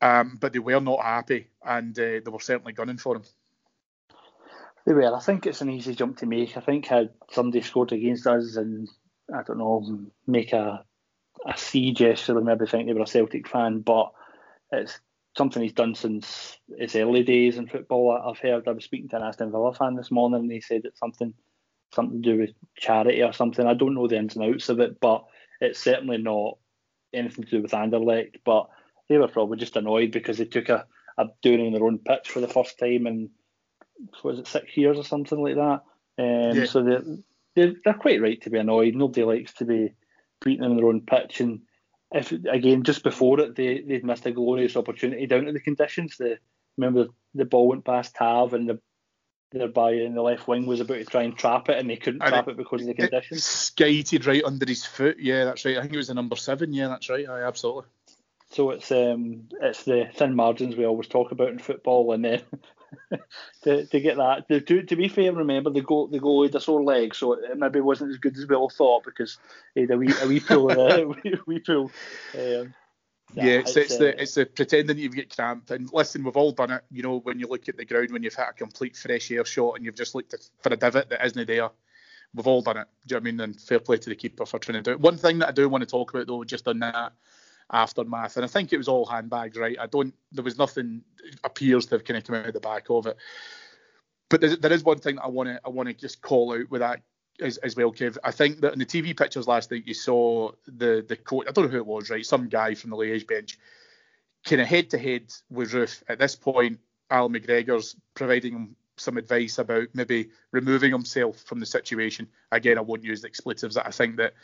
[0.02, 3.22] Um, but they were not happy, and uh, they were certainly gunning for him.
[4.84, 5.14] They were.
[5.14, 6.56] I think it's an easy jump to make.
[6.56, 8.88] I think had somebody scored against us and
[9.32, 10.84] I don't know make a
[11.46, 14.12] a C gesture, and maybe think they were a Celtic fan, but
[14.70, 14.98] it's
[15.36, 18.12] something he's done since his early days in football.
[18.12, 18.68] I've heard.
[18.68, 21.32] I was speaking to an Aston Villa fan this morning, and he said it's something
[21.94, 23.66] something to do with charity or something.
[23.66, 25.24] I don't know the ins and outs of it, but
[25.60, 26.58] it's certainly not
[27.12, 28.36] anything to do with Anderlecht.
[28.44, 28.68] But
[29.12, 30.86] they were probably just annoyed because they took a,
[31.18, 33.30] a doing on their own pitch for the first time in
[34.24, 35.82] was it six years or something like that.
[36.18, 36.64] Um, yeah.
[36.64, 37.02] So they're,
[37.54, 38.94] they're they're quite right to be annoyed.
[38.94, 39.92] Nobody likes to be
[40.42, 41.40] beaten on their own pitch.
[41.40, 41.60] And
[42.10, 46.16] if again just before it they they'd missed a glorious opportunity down to the conditions.
[46.16, 46.38] The
[46.76, 48.80] remember the ball went past Tav and the
[49.52, 51.96] their buy in the left wing was about to try and trap it and they
[51.96, 53.44] couldn't and trap it, it, because of the conditions.
[53.44, 55.18] skated right under his foot.
[55.20, 55.76] Yeah, that's right.
[55.76, 56.72] I think it was the number seven.
[56.72, 57.28] Yeah, that's right.
[57.28, 57.84] I absolutely.
[58.52, 62.42] So it's um it's the thin margins we always talk about in football, and then
[63.62, 66.60] to, to get that to, to be fair, remember the goal the goal had a
[66.60, 69.38] sore leg, so it maybe wasn't as good as we all thought because
[69.74, 71.90] he had a wee a wee pull uh, wee, wee pull.
[72.34, 72.74] Um,
[73.34, 75.70] yeah, it's, it's, it's uh, the it's the pretending you've got cramp.
[75.70, 76.84] And listen, we've all done it.
[76.90, 79.46] You know, when you look at the ground when you've had a complete fresh air
[79.46, 81.70] shot and you've just looked for a divot that isn't there.
[82.34, 82.88] We've all done it.
[83.06, 83.40] Do you know what I mean?
[83.40, 85.00] And fair play to the keeper for trying to do it.
[85.00, 87.12] One thing that I do want to talk about though, just on that
[87.70, 88.36] aftermath.
[88.36, 89.76] And I think it was all handbags, right?
[89.78, 90.14] I don't.
[90.32, 91.02] There was nothing
[91.44, 93.16] appears to have kind of come out of the back of it.
[94.28, 96.70] But there, is one thing that I want to I want to just call out
[96.70, 97.02] with that
[97.40, 98.16] as, as well, Kev.
[98.24, 101.46] I think that in the TV pictures last night you saw the the coach.
[101.48, 102.24] I don't know who it was, right?
[102.24, 103.58] Some guy from the Liège bench,
[104.44, 106.02] kind of head to head with Roofe.
[106.08, 111.66] At this point, Al McGregor's providing him some advice about maybe removing himself from the
[111.66, 112.28] situation.
[112.50, 114.34] Again, I won't use the expletives that I think that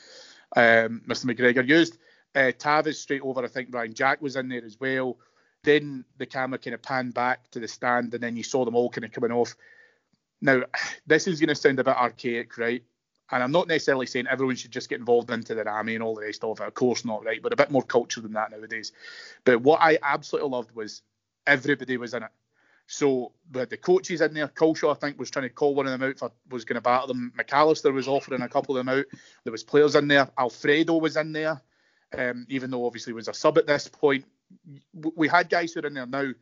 [0.56, 1.26] um, Mr.
[1.26, 1.98] McGregor used.
[2.34, 3.44] Uh, Tavis straight over.
[3.44, 5.18] I think Ryan Jack was in there as well.
[5.64, 8.76] Then the camera kind of panned back to the stand, and then you saw them
[8.76, 9.56] all kind of coming off.
[10.40, 10.62] Now,
[11.06, 12.82] this is going to sound a bit archaic, right?
[13.30, 16.14] And I'm not necessarily saying everyone should just get involved into the army and all
[16.14, 16.66] the rest of it.
[16.66, 17.42] Of course not, right?
[17.42, 18.92] But a bit more culture than that nowadays.
[19.44, 21.02] But what I absolutely loved was
[21.46, 22.30] everybody was in it.
[22.86, 24.48] So we had the coaches in there.
[24.48, 26.80] Culshaw, I think, was trying to call one of them out for was going to
[26.80, 27.34] battle them.
[27.36, 29.04] McAllister was offering a couple of them out.
[29.44, 30.30] There was players in there.
[30.38, 31.60] Alfredo was in there
[32.16, 34.24] um, even though obviously was a sub at this point.
[34.94, 36.32] We had guys who are in there now.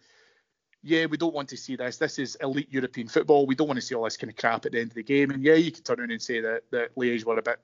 [0.82, 1.96] Yeah, we don't want to see this.
[1.96, 3.46] This is elite European football.
[3.46, 5.02] We don't want to see all this kind of crap at the end of the
[5.02, 5.30] game.
[5.30, 7.58] And yeah, you can turn around and say that that Liège were a bit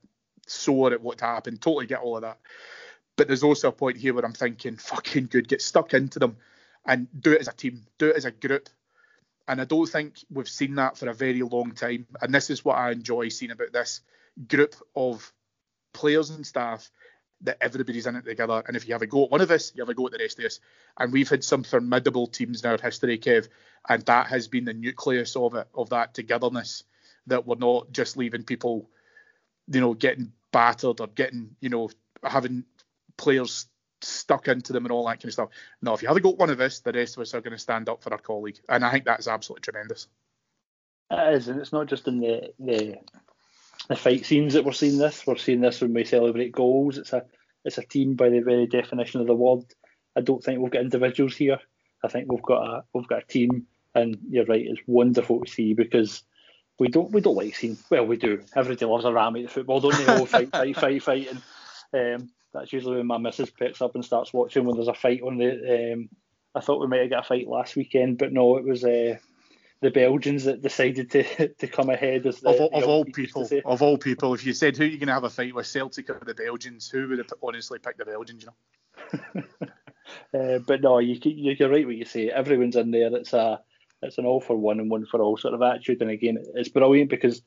[0.47, 1.61] sore at what happened.
[1.61, 2.39] Totally get all of that.
[3.17, 6.37] But there's also a point here where I'm thinking, fucking good, get stuck into them
[6.85, 8.69] and do it as a team, do it as a group.
[9.47, 12.07] And I don't think we've seen that for a very long time.
[12.21, 14.01] And this is what I enjoy seeing about this
[14.49, 15.33] group of
[15.93, 16.91] players and staff
[17.43, 18.63] that everybody's in it together.
[18.67, 20.13] And if you have a go at one of us, you have a go at
[20.13, 20.61] the rest of us.
[20.99, 23.49] And we've had some formidable teams in our history, Kev,
[23.89, 26.85] and that has been the nucleus of it, of that togetherness,
[27.27, 28.89] that we're not just leaving people,
[29.69, 31.91] you know, getting battered or getting, you know,
[32.23, 32.65] having
[33.17, 33.67] players
[34.01, 35.49] stuck into them and all that kind of stuff.
[35.81, 37.41] No, if you have a go at one of us, the rest of us are
[37.41, 38.59] going to stand up for our colleague.
[38.69, 40.07] And I think that is absolutely tremendous.
[41.11, 42.97] It is, and it's not just in the, the
[43.89, 45.27] the fight scenes that we're seeing this.
[45.27, 46.99] We're seeing this when we celebrate goals.
[46.99, 47.25] It's a
[47.65, 49.65] it's a team by the very definition of the word.
[50.17, 51.59] I don't think we've got individuals here.
[52.05, 54.67] I think we've got a we've got a team, and you're right.
[54.67, 56.23] It's wonderful to see because
[56.79, 57.79] we don't we don't like seeing.
[57.91, 58.43] Well, we do.
[58.57, 60.07] Everybody loves a ram at football, don't they?
[60.07, 61.29] Oh, fight, fight, fight, fight,
[61.93, 64.95] and um, that's usually when my missus picks up and starts watching when there's a
[64.95, 65.93] fight on the.
[65.93, 66.09] Um,
[66.55, 68.85] I thought we might have got a fight last weekend, but no, it was.
[68.85, 69.17] Uh,
[69.83, 73.49] the Belgians that decided to, to come ahead as the, of, of all people.
[73.65, 75.67] Of all people, if you said who are you going to have a fight with,
[75.67, 78.45] Celtic or the Belgians, who would have honestly picked the Belgians?
[78.45, 78.49] You
[79.35, 79.43] know.
[80.57, 82.31] uh, but no, you you're right what you say.
[82.31, 83.15] Everyone's in there.
[83.15, 83.61] It's a
[84.01, 86.01] it's an all for one and one for all sort of attitude.
[86.01, 87.43] And again, it's brilliant because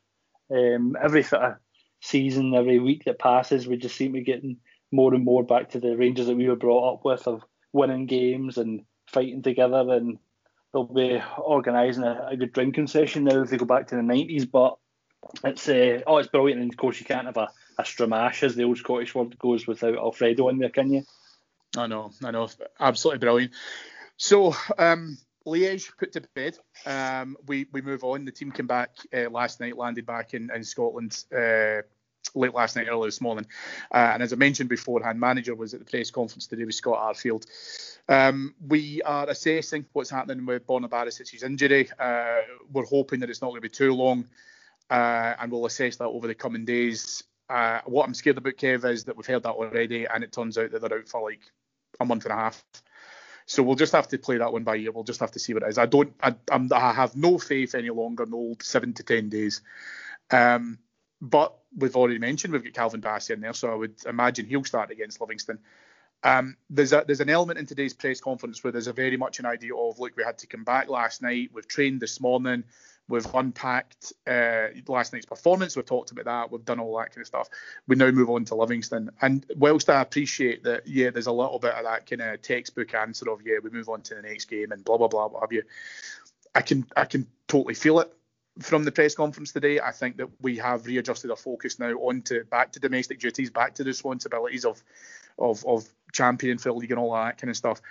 [0.52, 1.56] um, every sort of
[2.02, 4.58] season, every week that passes, we just seem to be getting
[4.92, 7.44] more and more back to the Rangers that we were brought up with of
[7.74, 10.18] winning games and fighting together and
[10.76, 14.02] they'll be organising a, a, good drinking session now if they go back to the
[14.02, 14.52] 90s.
[14.52, 14.78] But
[15.46, 16.62] it's uh, oh, it's brilliant.
[16.62, 17.48] And of course, you can't have a,
[17.80, 21.04] a stramash, as the old Scottish word goes, without Alfredo in there, can you?
[21.78, 23.54] I know, I know, absolutely brilliant.
[24.18, 26.58] So, um, Liège put to bed.
[26.86, 28.26] Um, we we move on.
[28.26, 31.24] The team came back uh, last night, landed back in in Scotland.
[31.34, 31.84] Uh,
[32.34, 33.46] late last night, early this morning.
[33.92, 37.00] Uh, and as I mentioned beforehand, manager was at the press conference today with Scott
[37.00, 37.46] Arfield.
[38.08, 41.90] Um, we are assessing what's happening with Borna injury.
[42.00, 42.38] Uh,
[42.72, 44.28] we're hoping that it's not going to be too long,
[44.90, 47.24] uh, and we'll assess that over the coming days.
[47.50, 50.58] Uh, what I'm scared about, Kev, is that we've heard that already, and it turns
[50.58, 51.42] out that they're out for like
[52.00, 52.64] a month and a half.
[53.48, 54.92] So we'll just have to play that one by ear.
[54.92, 55.78] We'll just have to see what it is.
[55.78, 56.14] I don't.
[56.22, 59.62] I, I have no faith any longer in the old seven to ten days.
[60.32, 60.80] Um,
[61.22, 64.64] but we've already mentioned we've got Calvin Bassey in there, so I would imagine he'll
[64.64, 65.60] start against Livingston.
[66.24, 69.40] Um, there's a there's an element in today's press conference where there's a very much
[69.40, 72.64] an idea of look we had to come back last night we've trained this morning
[73.08, 77.22] we've unpacked uh, last night's performance we've talked about that we've done all that kind
[77.22, 77.48] of stuff.
[77.88, 79.12] We now move on to Livingston.
[79.22, 82.94] And whilst I appreciate that yeah there's a little bit of that kind of textbook
[82.94, 85.42] answer of yeah we move on to the next game and blah blah blah what
[85.42, 85.64] have you
[86.56, 88.12] I can I can totally feel it
[88.60, 92.44] from the press conference today, I think that we have readjusted our focus now onto
[92.46, 94.82] back to domestic duties, back to the responsibilities of
[95.38, 97.82] of of championing for the league and all that kind of stuff.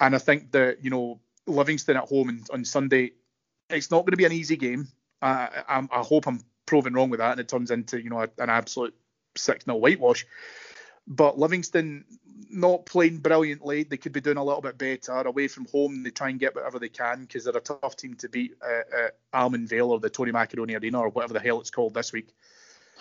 [0.00, 3.12] And I think that you know Livingston at home and, on Sunday,
[3.70, 4.88] it's not going to be an easy game.
[5.22, 8.20] I, I, I hope I'm proven wrong with that, and it turns into you know
[8.20, 8.94] an absolute
[9.36, 10.26] six 0 whitewash.
[11.06, 12.04] But Livingston
[12.50, 13.82] not playing brilliantly.
[13.82, 16.02] They could be doing a little bit better away from home.
[16.02, 18.98] They try and get whatever they can because they're a tough team to beat at,
[18.98, 22.12] at Almond Vale or the Tony Macaroni Arena or whatever the hell it's called this
[22.12, 22.34] week.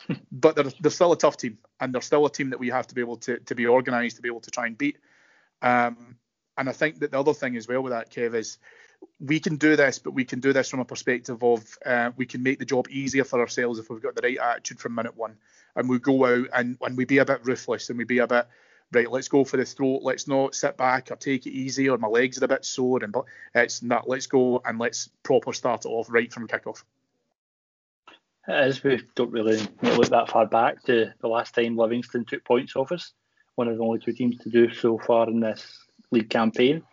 [0.32, 2.88] but they're, they're still a tough team, and they're still a team that we have
[2.88, 4.98] to be able to, to be organised to be able to try and beat.
[5.62, 6.18] Um,
[6.58, 8.58] and I think that the other thing as well with that, Kev, is
[9.20, 12.26] we can do this, but we can do this from a perspective of uh, we
[12.26, 15.18] can make the job easier for ourselves if we've got the right attitude from minute
[15.18, 15.38] one,
[15.76, 18.28] and we go out and, and we be a bit ruthless and we be a
[18.28, 18.48] bit
[18.92, 19.12] right.
[19.12, 20.02] Let's go for the throat.
[20.04, 23.04] Let's not sit back or take it easy or my legs are a bit sore.
[23.04, 24.08] And but it's not.
[24.08, 26.84] Let's go and let's proper start it off right from kickoff.
[28.48, 32.76] As we don't really look that far back to the last time Livingston took points
[32.76, 33.14] off us,
[33.56, 35.80] one of the only two teams to do so far in this
[36.12, 36.84] league campaign.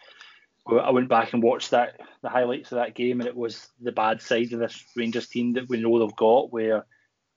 [0.71, 3.90] I went back and watched that the highlights of that game, and it was the
[3.90, 6.85] bad side of this Rangers team that we know they've got, where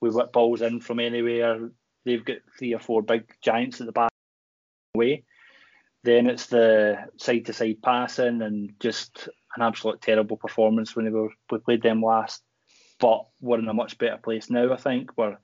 [0.00, 1.70] we whip balls in from anywhere.
[2.04, 4.10] They've got three or four big giants at the back
[4.94, 5.24] way.
[6.02, 11.10] Then it's the side to side passing and just an absolute terrible performance when we,
[11.10, 12.42] were, we played them last
[13.00, 14.72] but we're in a much better place now.
[14.72, 15.36] I think we're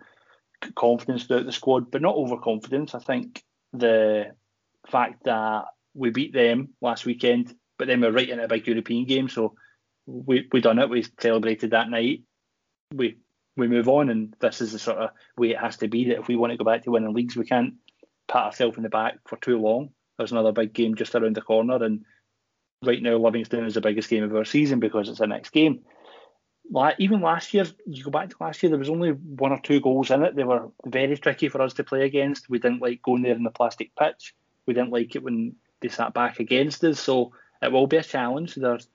[0.75, 2.95] confidence throughout the squad, but not overconfidence.
[2.95, 3.43] I think
[3.73, 4.33] the
[4.89, 9.05] fact that we beat them last weekend, but then we're right in a big European
[9.05, 9.55] game, so
[10.07, 10.91] we we done it.
[10.91, 12.23] We celebrated that night.
[12.95, 13.19] We
[13.57, 16.09] we move on, and this is the sort of way it has to be.
[16.09, 17.75] That if we want to go back to winning leagues, we can't
[18.29, 19.91] pat ourselves in the back for too long.
[20.17, 22.05] There's another big game just around the corner, and
[22.85, 25.81] right now Livingston is the biggest game of our season because it's the next game
[26.99, 29.81] even last year, you go back to last year, there was only one or two
[29.81, 30.37] goals in it.
[30.37, 32.49] They were very tricky for us to play against.
[32.49, 34.35] We didn't like going there in the plastic pitch.
[34.67, 37.01] We didn't like it when they sat back against us.
[37.01, 38.55] So it will be a challenge.
[38.55, 38.89] There's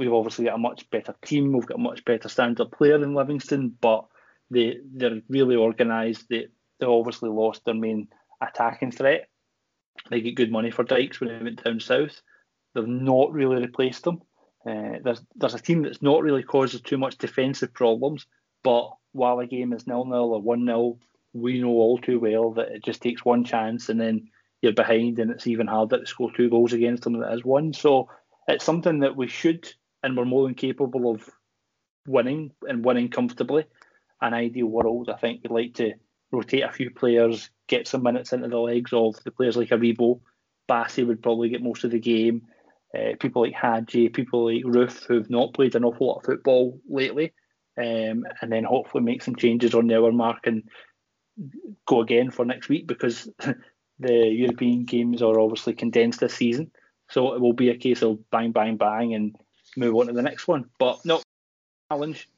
[0.00, 1.52] we've obviously got a much better team.
[1.52, 4.06] We've got a much better standard player than Livingston, but
[4.50, 6.28] they they're really organised.
[6.28, 6.46] They
[6.80, 8.08] they obviously lost their main
[8.40, 9.28] attacking threat.
[10.08, 12.22] They get good money for Dykes when they went down south.
[12.74, 14.22] They've not really replaced them.
[14.66, 18.26] Uh, there's there's a team that's not really causing too much defensive problems,
[18.64, 20.98] but while a game is nil nil or one 0
[21.32, 24.28] we know all too well that it just takes one chance and then
[24.62, 27.44] you're behind, and it's even harder to score two goals against them than it is
[27.44, 27.72] one.
[27.72, 28.08] So
[28.48, 29.72] it's something that we should
[30.02, 31.28] and we're more than capable of
[32.06, 33.64] winning and winning comfortably.
[34.20, 35.94] An ideal world, I think we'd like to
[36.30, 40.20] rotate a few players, get some minutes into the legs of the players like Aribo.
[40.68, 42.42] Bassey would probably get most of the game.
[42.94, 46.80] Uh, people like Hagi, people like Roofe, who've not played an awful lot of football
[46.88, 47.32] lately,
[47.78, 50.64] um, and then hopefully make some changes on the hour mark and
[51.86, 53.28] go again for next week because
[53.98, 56.70] the European games are obviously condensed this season.
[57.10, 59.36] So it will be a case of bang, bang, bang, and
[59.76, 60.70] move on to the next one.
[60.78, 61.22] But no
[61.90, 62.28] challenge,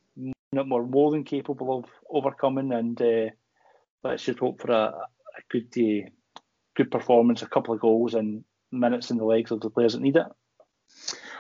[0.53, 3.31] not more more than capable of overcoming, and uh,
[4.03, 4.95] let's just hope for a,
[5.39, 6.09] a good uh,
[6.77, 10.03] good performance, a couple of goals, and minutes in the legs of the players that
[10.03, 10.27] need it.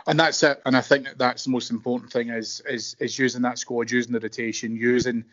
[0.06, 0.60] And that's it.
[0.66, 3.90] And I think that that's the most important thing is is is using that squad,
[3.90, 5.24] using the rotation, using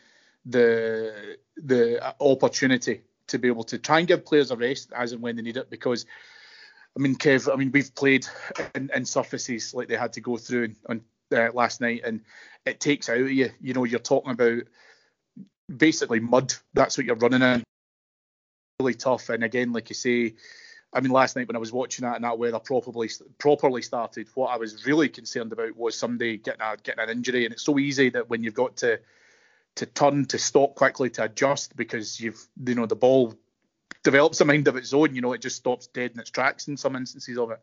[0.45, 5.21] the the opportunity to be able to try and give players a rest as and
[5.21, 6.05] when they need it because
[6.97, 8.25] I mean, Kev, I mean, we've played
[8.75, 11.01] in, in surfaces like they had to go through on
[11.33, 12.21] uh, last night, and
[12.65, 13.51] it takes out you.
[13.61, 14.63] You know, you're talking about
[15.73, 16.53] basically mud.
[16.73, 17.63] That's what you're running in.
[18.79, 19.29] Really tough.
[19.29, 20.35] And again, like you say,
[20.91, 24.27] I mean, last night when I was watching that and that weather properly properly started,
[24.33, 27.45] what I was really concerned about was somebody getting a, getting an injury.
[27.45, 28.99] And it's so easy that when you've got to
[29.75, 33.35] to turn, to stop quickly, to adjust because you've you know the ball
[34.03, 35.15] develops a mind of its own.
[35.15, 37.59] You know, it just stops dead in its tracks in some instances of it.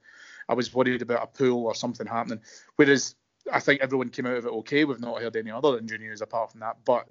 [0.49, 2.41] I was worried about a pull or something happening.
[2.77, 3.15] Whereas
[3.53, 4.85] I think everyone came out of it okay.
[4.85, 6.79] We've not heard any other injury news apart from that.
[6.85, 7.07] But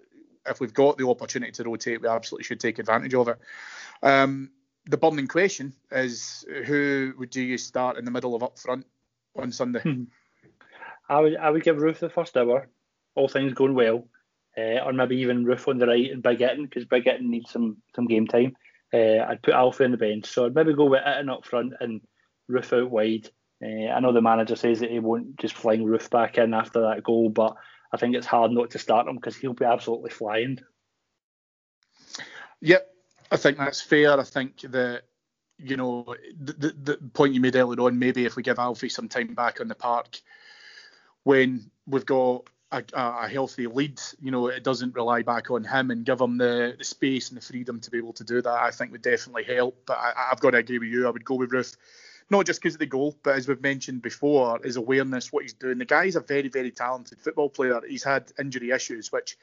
[0.45, 3.37] if we've got the opportunity to rotate, we absolutely should take advantage of it.
[4.03, 4.51] Um,
[4.85, 8.85] the burning question is who would you start in the middle of up front
[9.35, 9.81] on Sunday?
[9.81, 10.03] Hmm.
[11.07, 12.67] I would I would give Roofe the first hour,
[13.15, 14.07] all things going well,
[14.57, 17.51] uh, or maybe even Roofe on the right and Big Itten because Big Itten needs
[17.51, 18.55] some some game time.
[18.95, 21.73] Uh, I'd put Alfie on the bench, so I'd maybe go with Itten up front
[21.81, 21.99] and
[22.49, 23.29] Roofe out wide.
[23.61, 26.81] Uh, I know the manager says that he won't just fling Roofe back in after
[26.81, 27.57] that goal, but
[27.91, 30.59] I think it's hard not to start him because he'll be absolutely flying.
[32.61, 32.87] Yep,
[33.31, 34.17] I think that's fair.
[34.17, 35.03] I think that
[35.57, 37.99] you know the, the, point you made earlier on.
[37.99, 40.21] Maybe if we give Alfie some time back on the park,
[41.23, 45.91] when we've got a, a, healthy lead, you know, it doesn't rely back on him
[45.91, 48.49] and give him the, the space and the freedom to be able to do that.
[48.49, 49.83] I think would definitely help.
[49.85, 51.07] But I, have got to agree with you.
[51.07, 51.77] I would go with Roofe,
[52.29, 55.53] not just because of the goal, but as we've mentioned before, his awareness, what he's
[55.53, 55.77] doing.
[55.77, 57.81] The guy's a very, very talented football player.
[57.87, 59.37] He's had injury issues which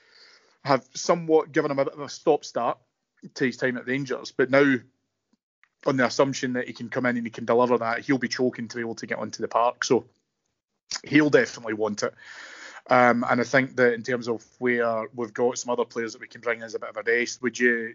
[0.64, 2.78] have somewhat given him a bit of a stop start
[3.34, 4.32] to his time at Rangers.
[4.32, 4.76] But now,
[5.86, 8.28] on the assumption that he can come in and he can deliver that, he'll be
[8.28, 9.84] choking to be able to get onto the park.
[9.84, 10.04] So
[11.04, 12.14] he'll definitely want it.
[12.88, 16.20] Um, and I think that in terms of where we've got some other players that
[16.20, 17.94] we can bring as a bit of a rest, would you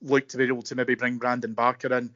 [0.00, 2.10] look to be able to maybe bring Brandon Barker in?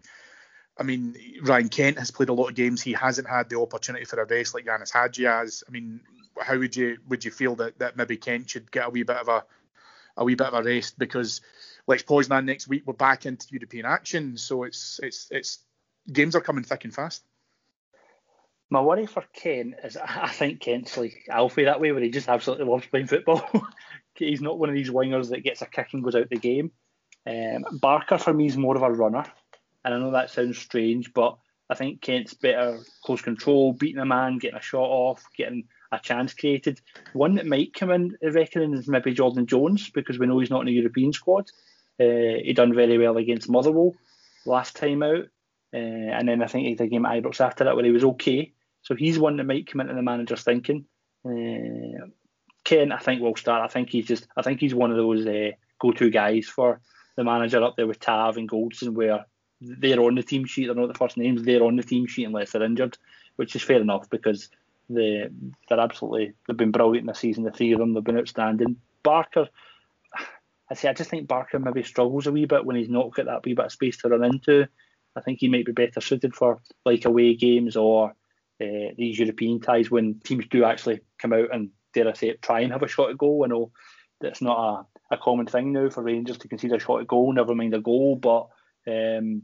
[0.79, 2.83] I mean, Ryan Kent has played a lot of games.
[2.83, 5.63] He hasn't had the opportunity for a rest like Ianis Hagi has.
[5.69, 6.01] I mean,
[6.41, 9.17] how would you would you feel that, that maybe Kent should get a wee bit
[9.17, 9.45] of a
[10.17, 11.41] a wee bit of a rest because
[11.87, 15.59] Lech Poznan next week we're back into European action, so it's it's it's
[16.13, 17.25] games are coming thick and fast.
[18.71, 22.29] My worry for Kent is I think Kent's like Alfie that way, where he just
[22.29, 23.45] absolutely loves playing football.
[24.15, 26.71] He's not one of these wingers that gets a kick and goes out the game.
[27.27, 29.25] Um, Barker for me is more of a runner,
[29.85, 31.37] and I know that sounds strange, but
[31.69, 35.99] I think Kent's better close control, beating a man, getting a shot off, getting a
[35.99, 36.81] chance created.
[37.13, 40.51] One that might come in, I reckon, is maybe Jordan Jones because we know he's
[40.51, 41.51] not in the European squad.
[41.99, 43.95] Uh, he done very well against Motherwell
[44.47, 45.27] last time out.
[45.75, 47.91] Uh, and then I think he had a game at Ibrox after that where he
[47.91, 48.53] was okay.
[48.83, 50.85] So he's one that might come into the manager's thinking.
[51.25, 52.07] Uh,
[52.65, 53.63] Ken, I think will start.
[53.63, 54.29] I think he's just.
[54.37, 55.51] I think he's one of those uh,
[55.81, 56.81] go-to guys for
[57.17, 59.27] the manager up there with Tav and Goldson, where
[59.61, 60.67] they're on the team sheet.
[60.67, 61.43] They're not the first names.
[61.43, 62.97] They're on the team sheet unless they're injured,
[63.37, 64.49] which is fair enough because
[64.89, 65.29] they
[65.69, 67.45] they're absolutely they've been brilliant this season.
[67.45, 68.77] The three of them they've been outstanding.
[69.03, 69.49] Barker,
[70.71, 73.27] I say I just think Barker maybe struggles a wee bit when he's not got
[73.27, 74.69] that wee bit of space to run into.
[75.17, 78.11] I think he might be better suited for like away games or
[78.61, 82.43] uh, these European ties when teams do actually come out and dare I say it,
[82.43, 83.45] try and have a shot at goal.
[83.45, 83.71] I know
[84.21, 87.33] that's not a, a common thing now for Rangers to concede a shot at goal,
[87.33, 88.17] never mind a goal.
[88.17, 88.49] But
[88.87, 89.43] um,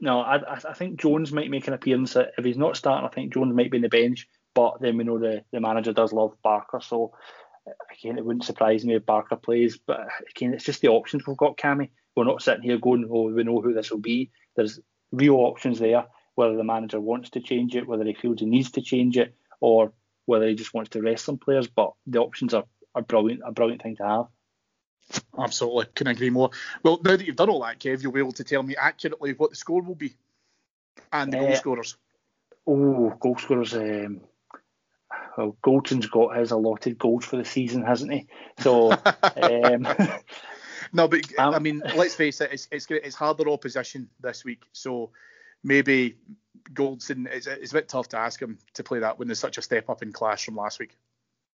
[0.00, 2.16] no, I, I think Jones might make an appearance.
[2.16, 4.28] If he's not starting, I think Jones might be in the bench.
[4.54, 7.12] But then we know the, the manager does love Barker, so
[7.92, 9.78] again, it wouldn't surprise me if Barker plays.
[9.78, 11.90] But again, it's just the options we've got, Cammy.
[12.16, 14.30] We're not sitting here going, oh, we know who this will be.
[14.56, 14.80] There's
[15.12, 18.72] real options there, whether the manager wants to change it, whether he feels he needs
[18.72, 19.92] to change it, or
[20.26, 21.66] whether he just wants to rest some players.
[21.66, 24.26] But the options are, are brilliant, a brilliant thing to have.
[25.38, 26.50] Absolutely, couldn't agree more.
[26.82, 29.32] Well, now that you've done all that, Kev, you'll be able to tell me accurately
[29.32, 30.14] what the score will be
[31.12, 31.96] and the uh, goal scorers.
[32.66, 33.74] Oh, goal scorers.
[33.74, 34.20] Um,
[35.36, 38.26] well, Goldson's got his allotted goals for the season, hasn't he?
[38.58, 38.92] So.
[39.36, 39.88] um,
[40.92, 44.62] no, but um, I mean, let's face it, it's, it's it's harder opposition this week,
[44.72, 45.10] so
[45.62, 46.16] maybe
[46.72, 47.26] Goldson.
[47.26, 49.62] It's, it's a bit tough to ask him to play that when there's such a
[49.62, 50.96] step up in class from last week.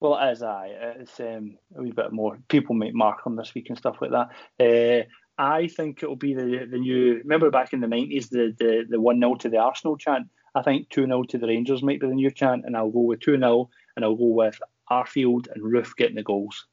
[0.00, 0.66] Well, it is, I.
[0.98, 2.38] It's um, a wee bit more.
[2.48, 4.28] People might mark on this week and stuff like that.
[4.60, 5.04] Uh,
[5.38, 7.18] I think it'll be the the new.
[7.18, 10.28] Remember back in the nineties, the the the one 0 to the Arsenal chant.
[10.54, 13.00] I think 2 0 to the Rangers might be the new chant, and I'll go
[13.00, 14.60] with 2 0, and I'll go with
[14.90, 16.66] Arfield and Roofe getting the goals.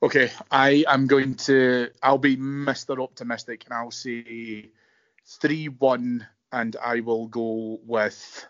[0.00, 1.90] Okay, I am going to.
[2.00, 3.02] I'll be Mr.
[3.02, 4.70] Optimistic, and I'll say
[5.26, 8.46] 3 1, and I will go with.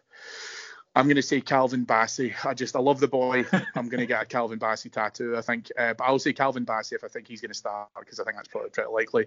[0.94, 2.34] I'm going to say Calvin Bassey.
[2.44, 3.46] I just I love the boy.
[3.74, 5.38] I'm going to get a Calvin Bassey tattoo.
[5.38, 7.88] I think, uh, but I'll say Calvin Bassey if I think he's going to start
[7.98, 9.26] because I think that's probably pretty likely.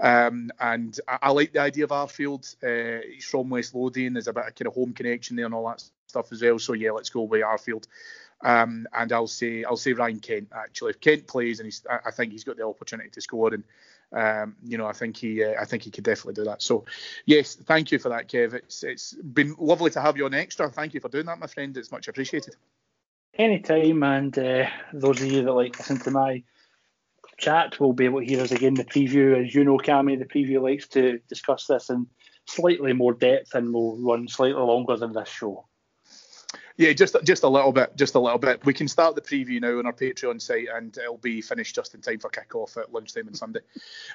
[0.00, 2.56] Um, and I, I, like the idea of Arfield.
[2.62, 4.12] Uh, he's from West Lothian.
[4.12, 6.58] There's a bit of kind of home connection there and all that stuff as well.
[6.58, 7.86] So yeah, let's go with Arfield.
[8.44, 10.90] Um, and I'll say I'll say Ryan Kent actually.
[10.90, 13.64] If Kent plays and he's, I think he's got the opportunity to score and
[14.14, 16.62] um, you know, I think he, uh, I think he could definitely do that.
[16.62, 16.84] So,
[17.26, 18.54] yes, thank you for that, Kev.
[18.54, 20.70] It's it's been lovely to have you on extra.
[20.70, 21.76] Thank you for doing that, my friend.
[21.76, 22.54] It's much appreciated.
[23.36, 26.44] Anytime, and uh, those of you that like listen to my
[27.36, 28.74] chat will be able to hear us again.
[28.74, 32.06] The preview, as you know, Cammy, the preview likes to discuss this in
[32.46, 35.66] slightly more depth and will run slightly longer than this show.
[36.76, 38.64] Yeah, just just a little bit, just a little bit.
[38.64, 41.94] We can start the preview now on our Patreon site, and it'll be finished just
[41.94, 43.60] in time for kick-off at lunchtime on Sunday.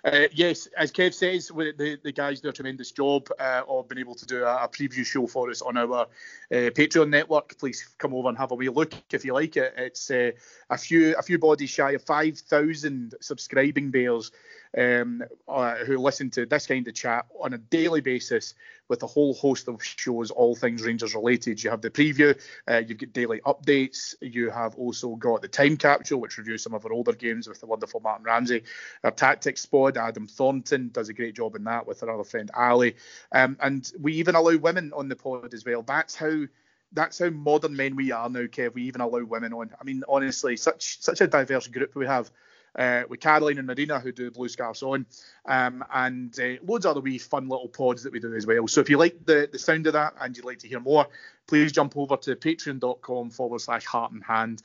[0.04, 4.02] Uh, yes, as Kev says, the the guys do a tremendous job uh, of being
[4.02, 6.08] able to do a, a, preview show for us on our uh,
[6.52, 7.58] Patreon network.
[7.58, 9.74] Please come over and have a wee look if you like it.
[9.78, 10.32] It's uh,
[10.70, 14.32] a few a few bodies shy of five thousand subscribing bears
[14.78, 18.54] um, uh, who listen to this kind of chat on a daily basis
[18.88, 21.64] with a whole host of shows, all things Rangers related.
[21.64, 25.78] You have the preview, uh, you've got daily updates, you have also got the time
[25.78, 28.64] capsule, which reviews some of our older games with the wonderful Martin Ramsey.
[29.04, 32.50] Our tactics squad, Adam Thornton, does a great job in that with our other friend
[32.56, 32.96] Ali.
[33.32, 35.84] Um, and we even allow women on the pod as well.
[35.84, 36.46] That's how
[36.92, 38.74] that's how modern men we are now, Kev.
[38.74, 39.70] We even allow women on.
[39.80, 42.32] I mean, honestly, such such a diverse group we have
[42.78, 45.06] uh, with Caroline and Marina who do Blue Scarves on,
[45.46, 48.68] um, and uh, loads of other wee fun little pods that we do as well.
[48.68, 51.08] So if you like the, the sound of that and you'd like to hear more,
[51.48, 54.62] please jump over to patreon.com forward slash heart and hand.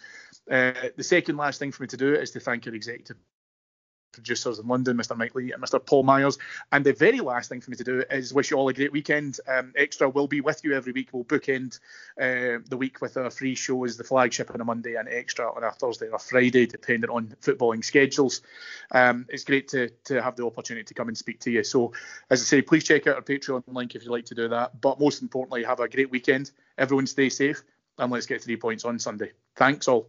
[0.51, 3.17] Uh, the second last thing for me to do is to thank our executive
[4.15, 5.17] producers in London, Mr.
[5.17, 5.85] Mike Lee and Mr.
[5.85, 6.39] Paul Myers.
[6.73, 8.93] And the very last thing for me to do is wish you all a great
[8.93, 9.39] weekend.
[9.47, 11.09] Um, Extra will be with you every week.
[11.13, 11.79] We'll bookend
[12.21, 15.65] uh, the week with our free shows, the flagship on a Monday and Extra on
[15.65, 18.43] a Thursday or Friday, depending on footballing schedules.
[18.91, 21.65] Um, it's great to, to have the opportunity to come and speak to you.
[21.65, 21.93] So,
[22.31, 24.81] as I say, please check out our Patreon link if you'd like to do that.
[24.81, 26.51] But most importantly, have a great weekend.
[26.79, 27.63] Everyone stay safe
[27.99, 29.33] and let's get three points on Sunday.
[29.57, 30.09] Thanks all.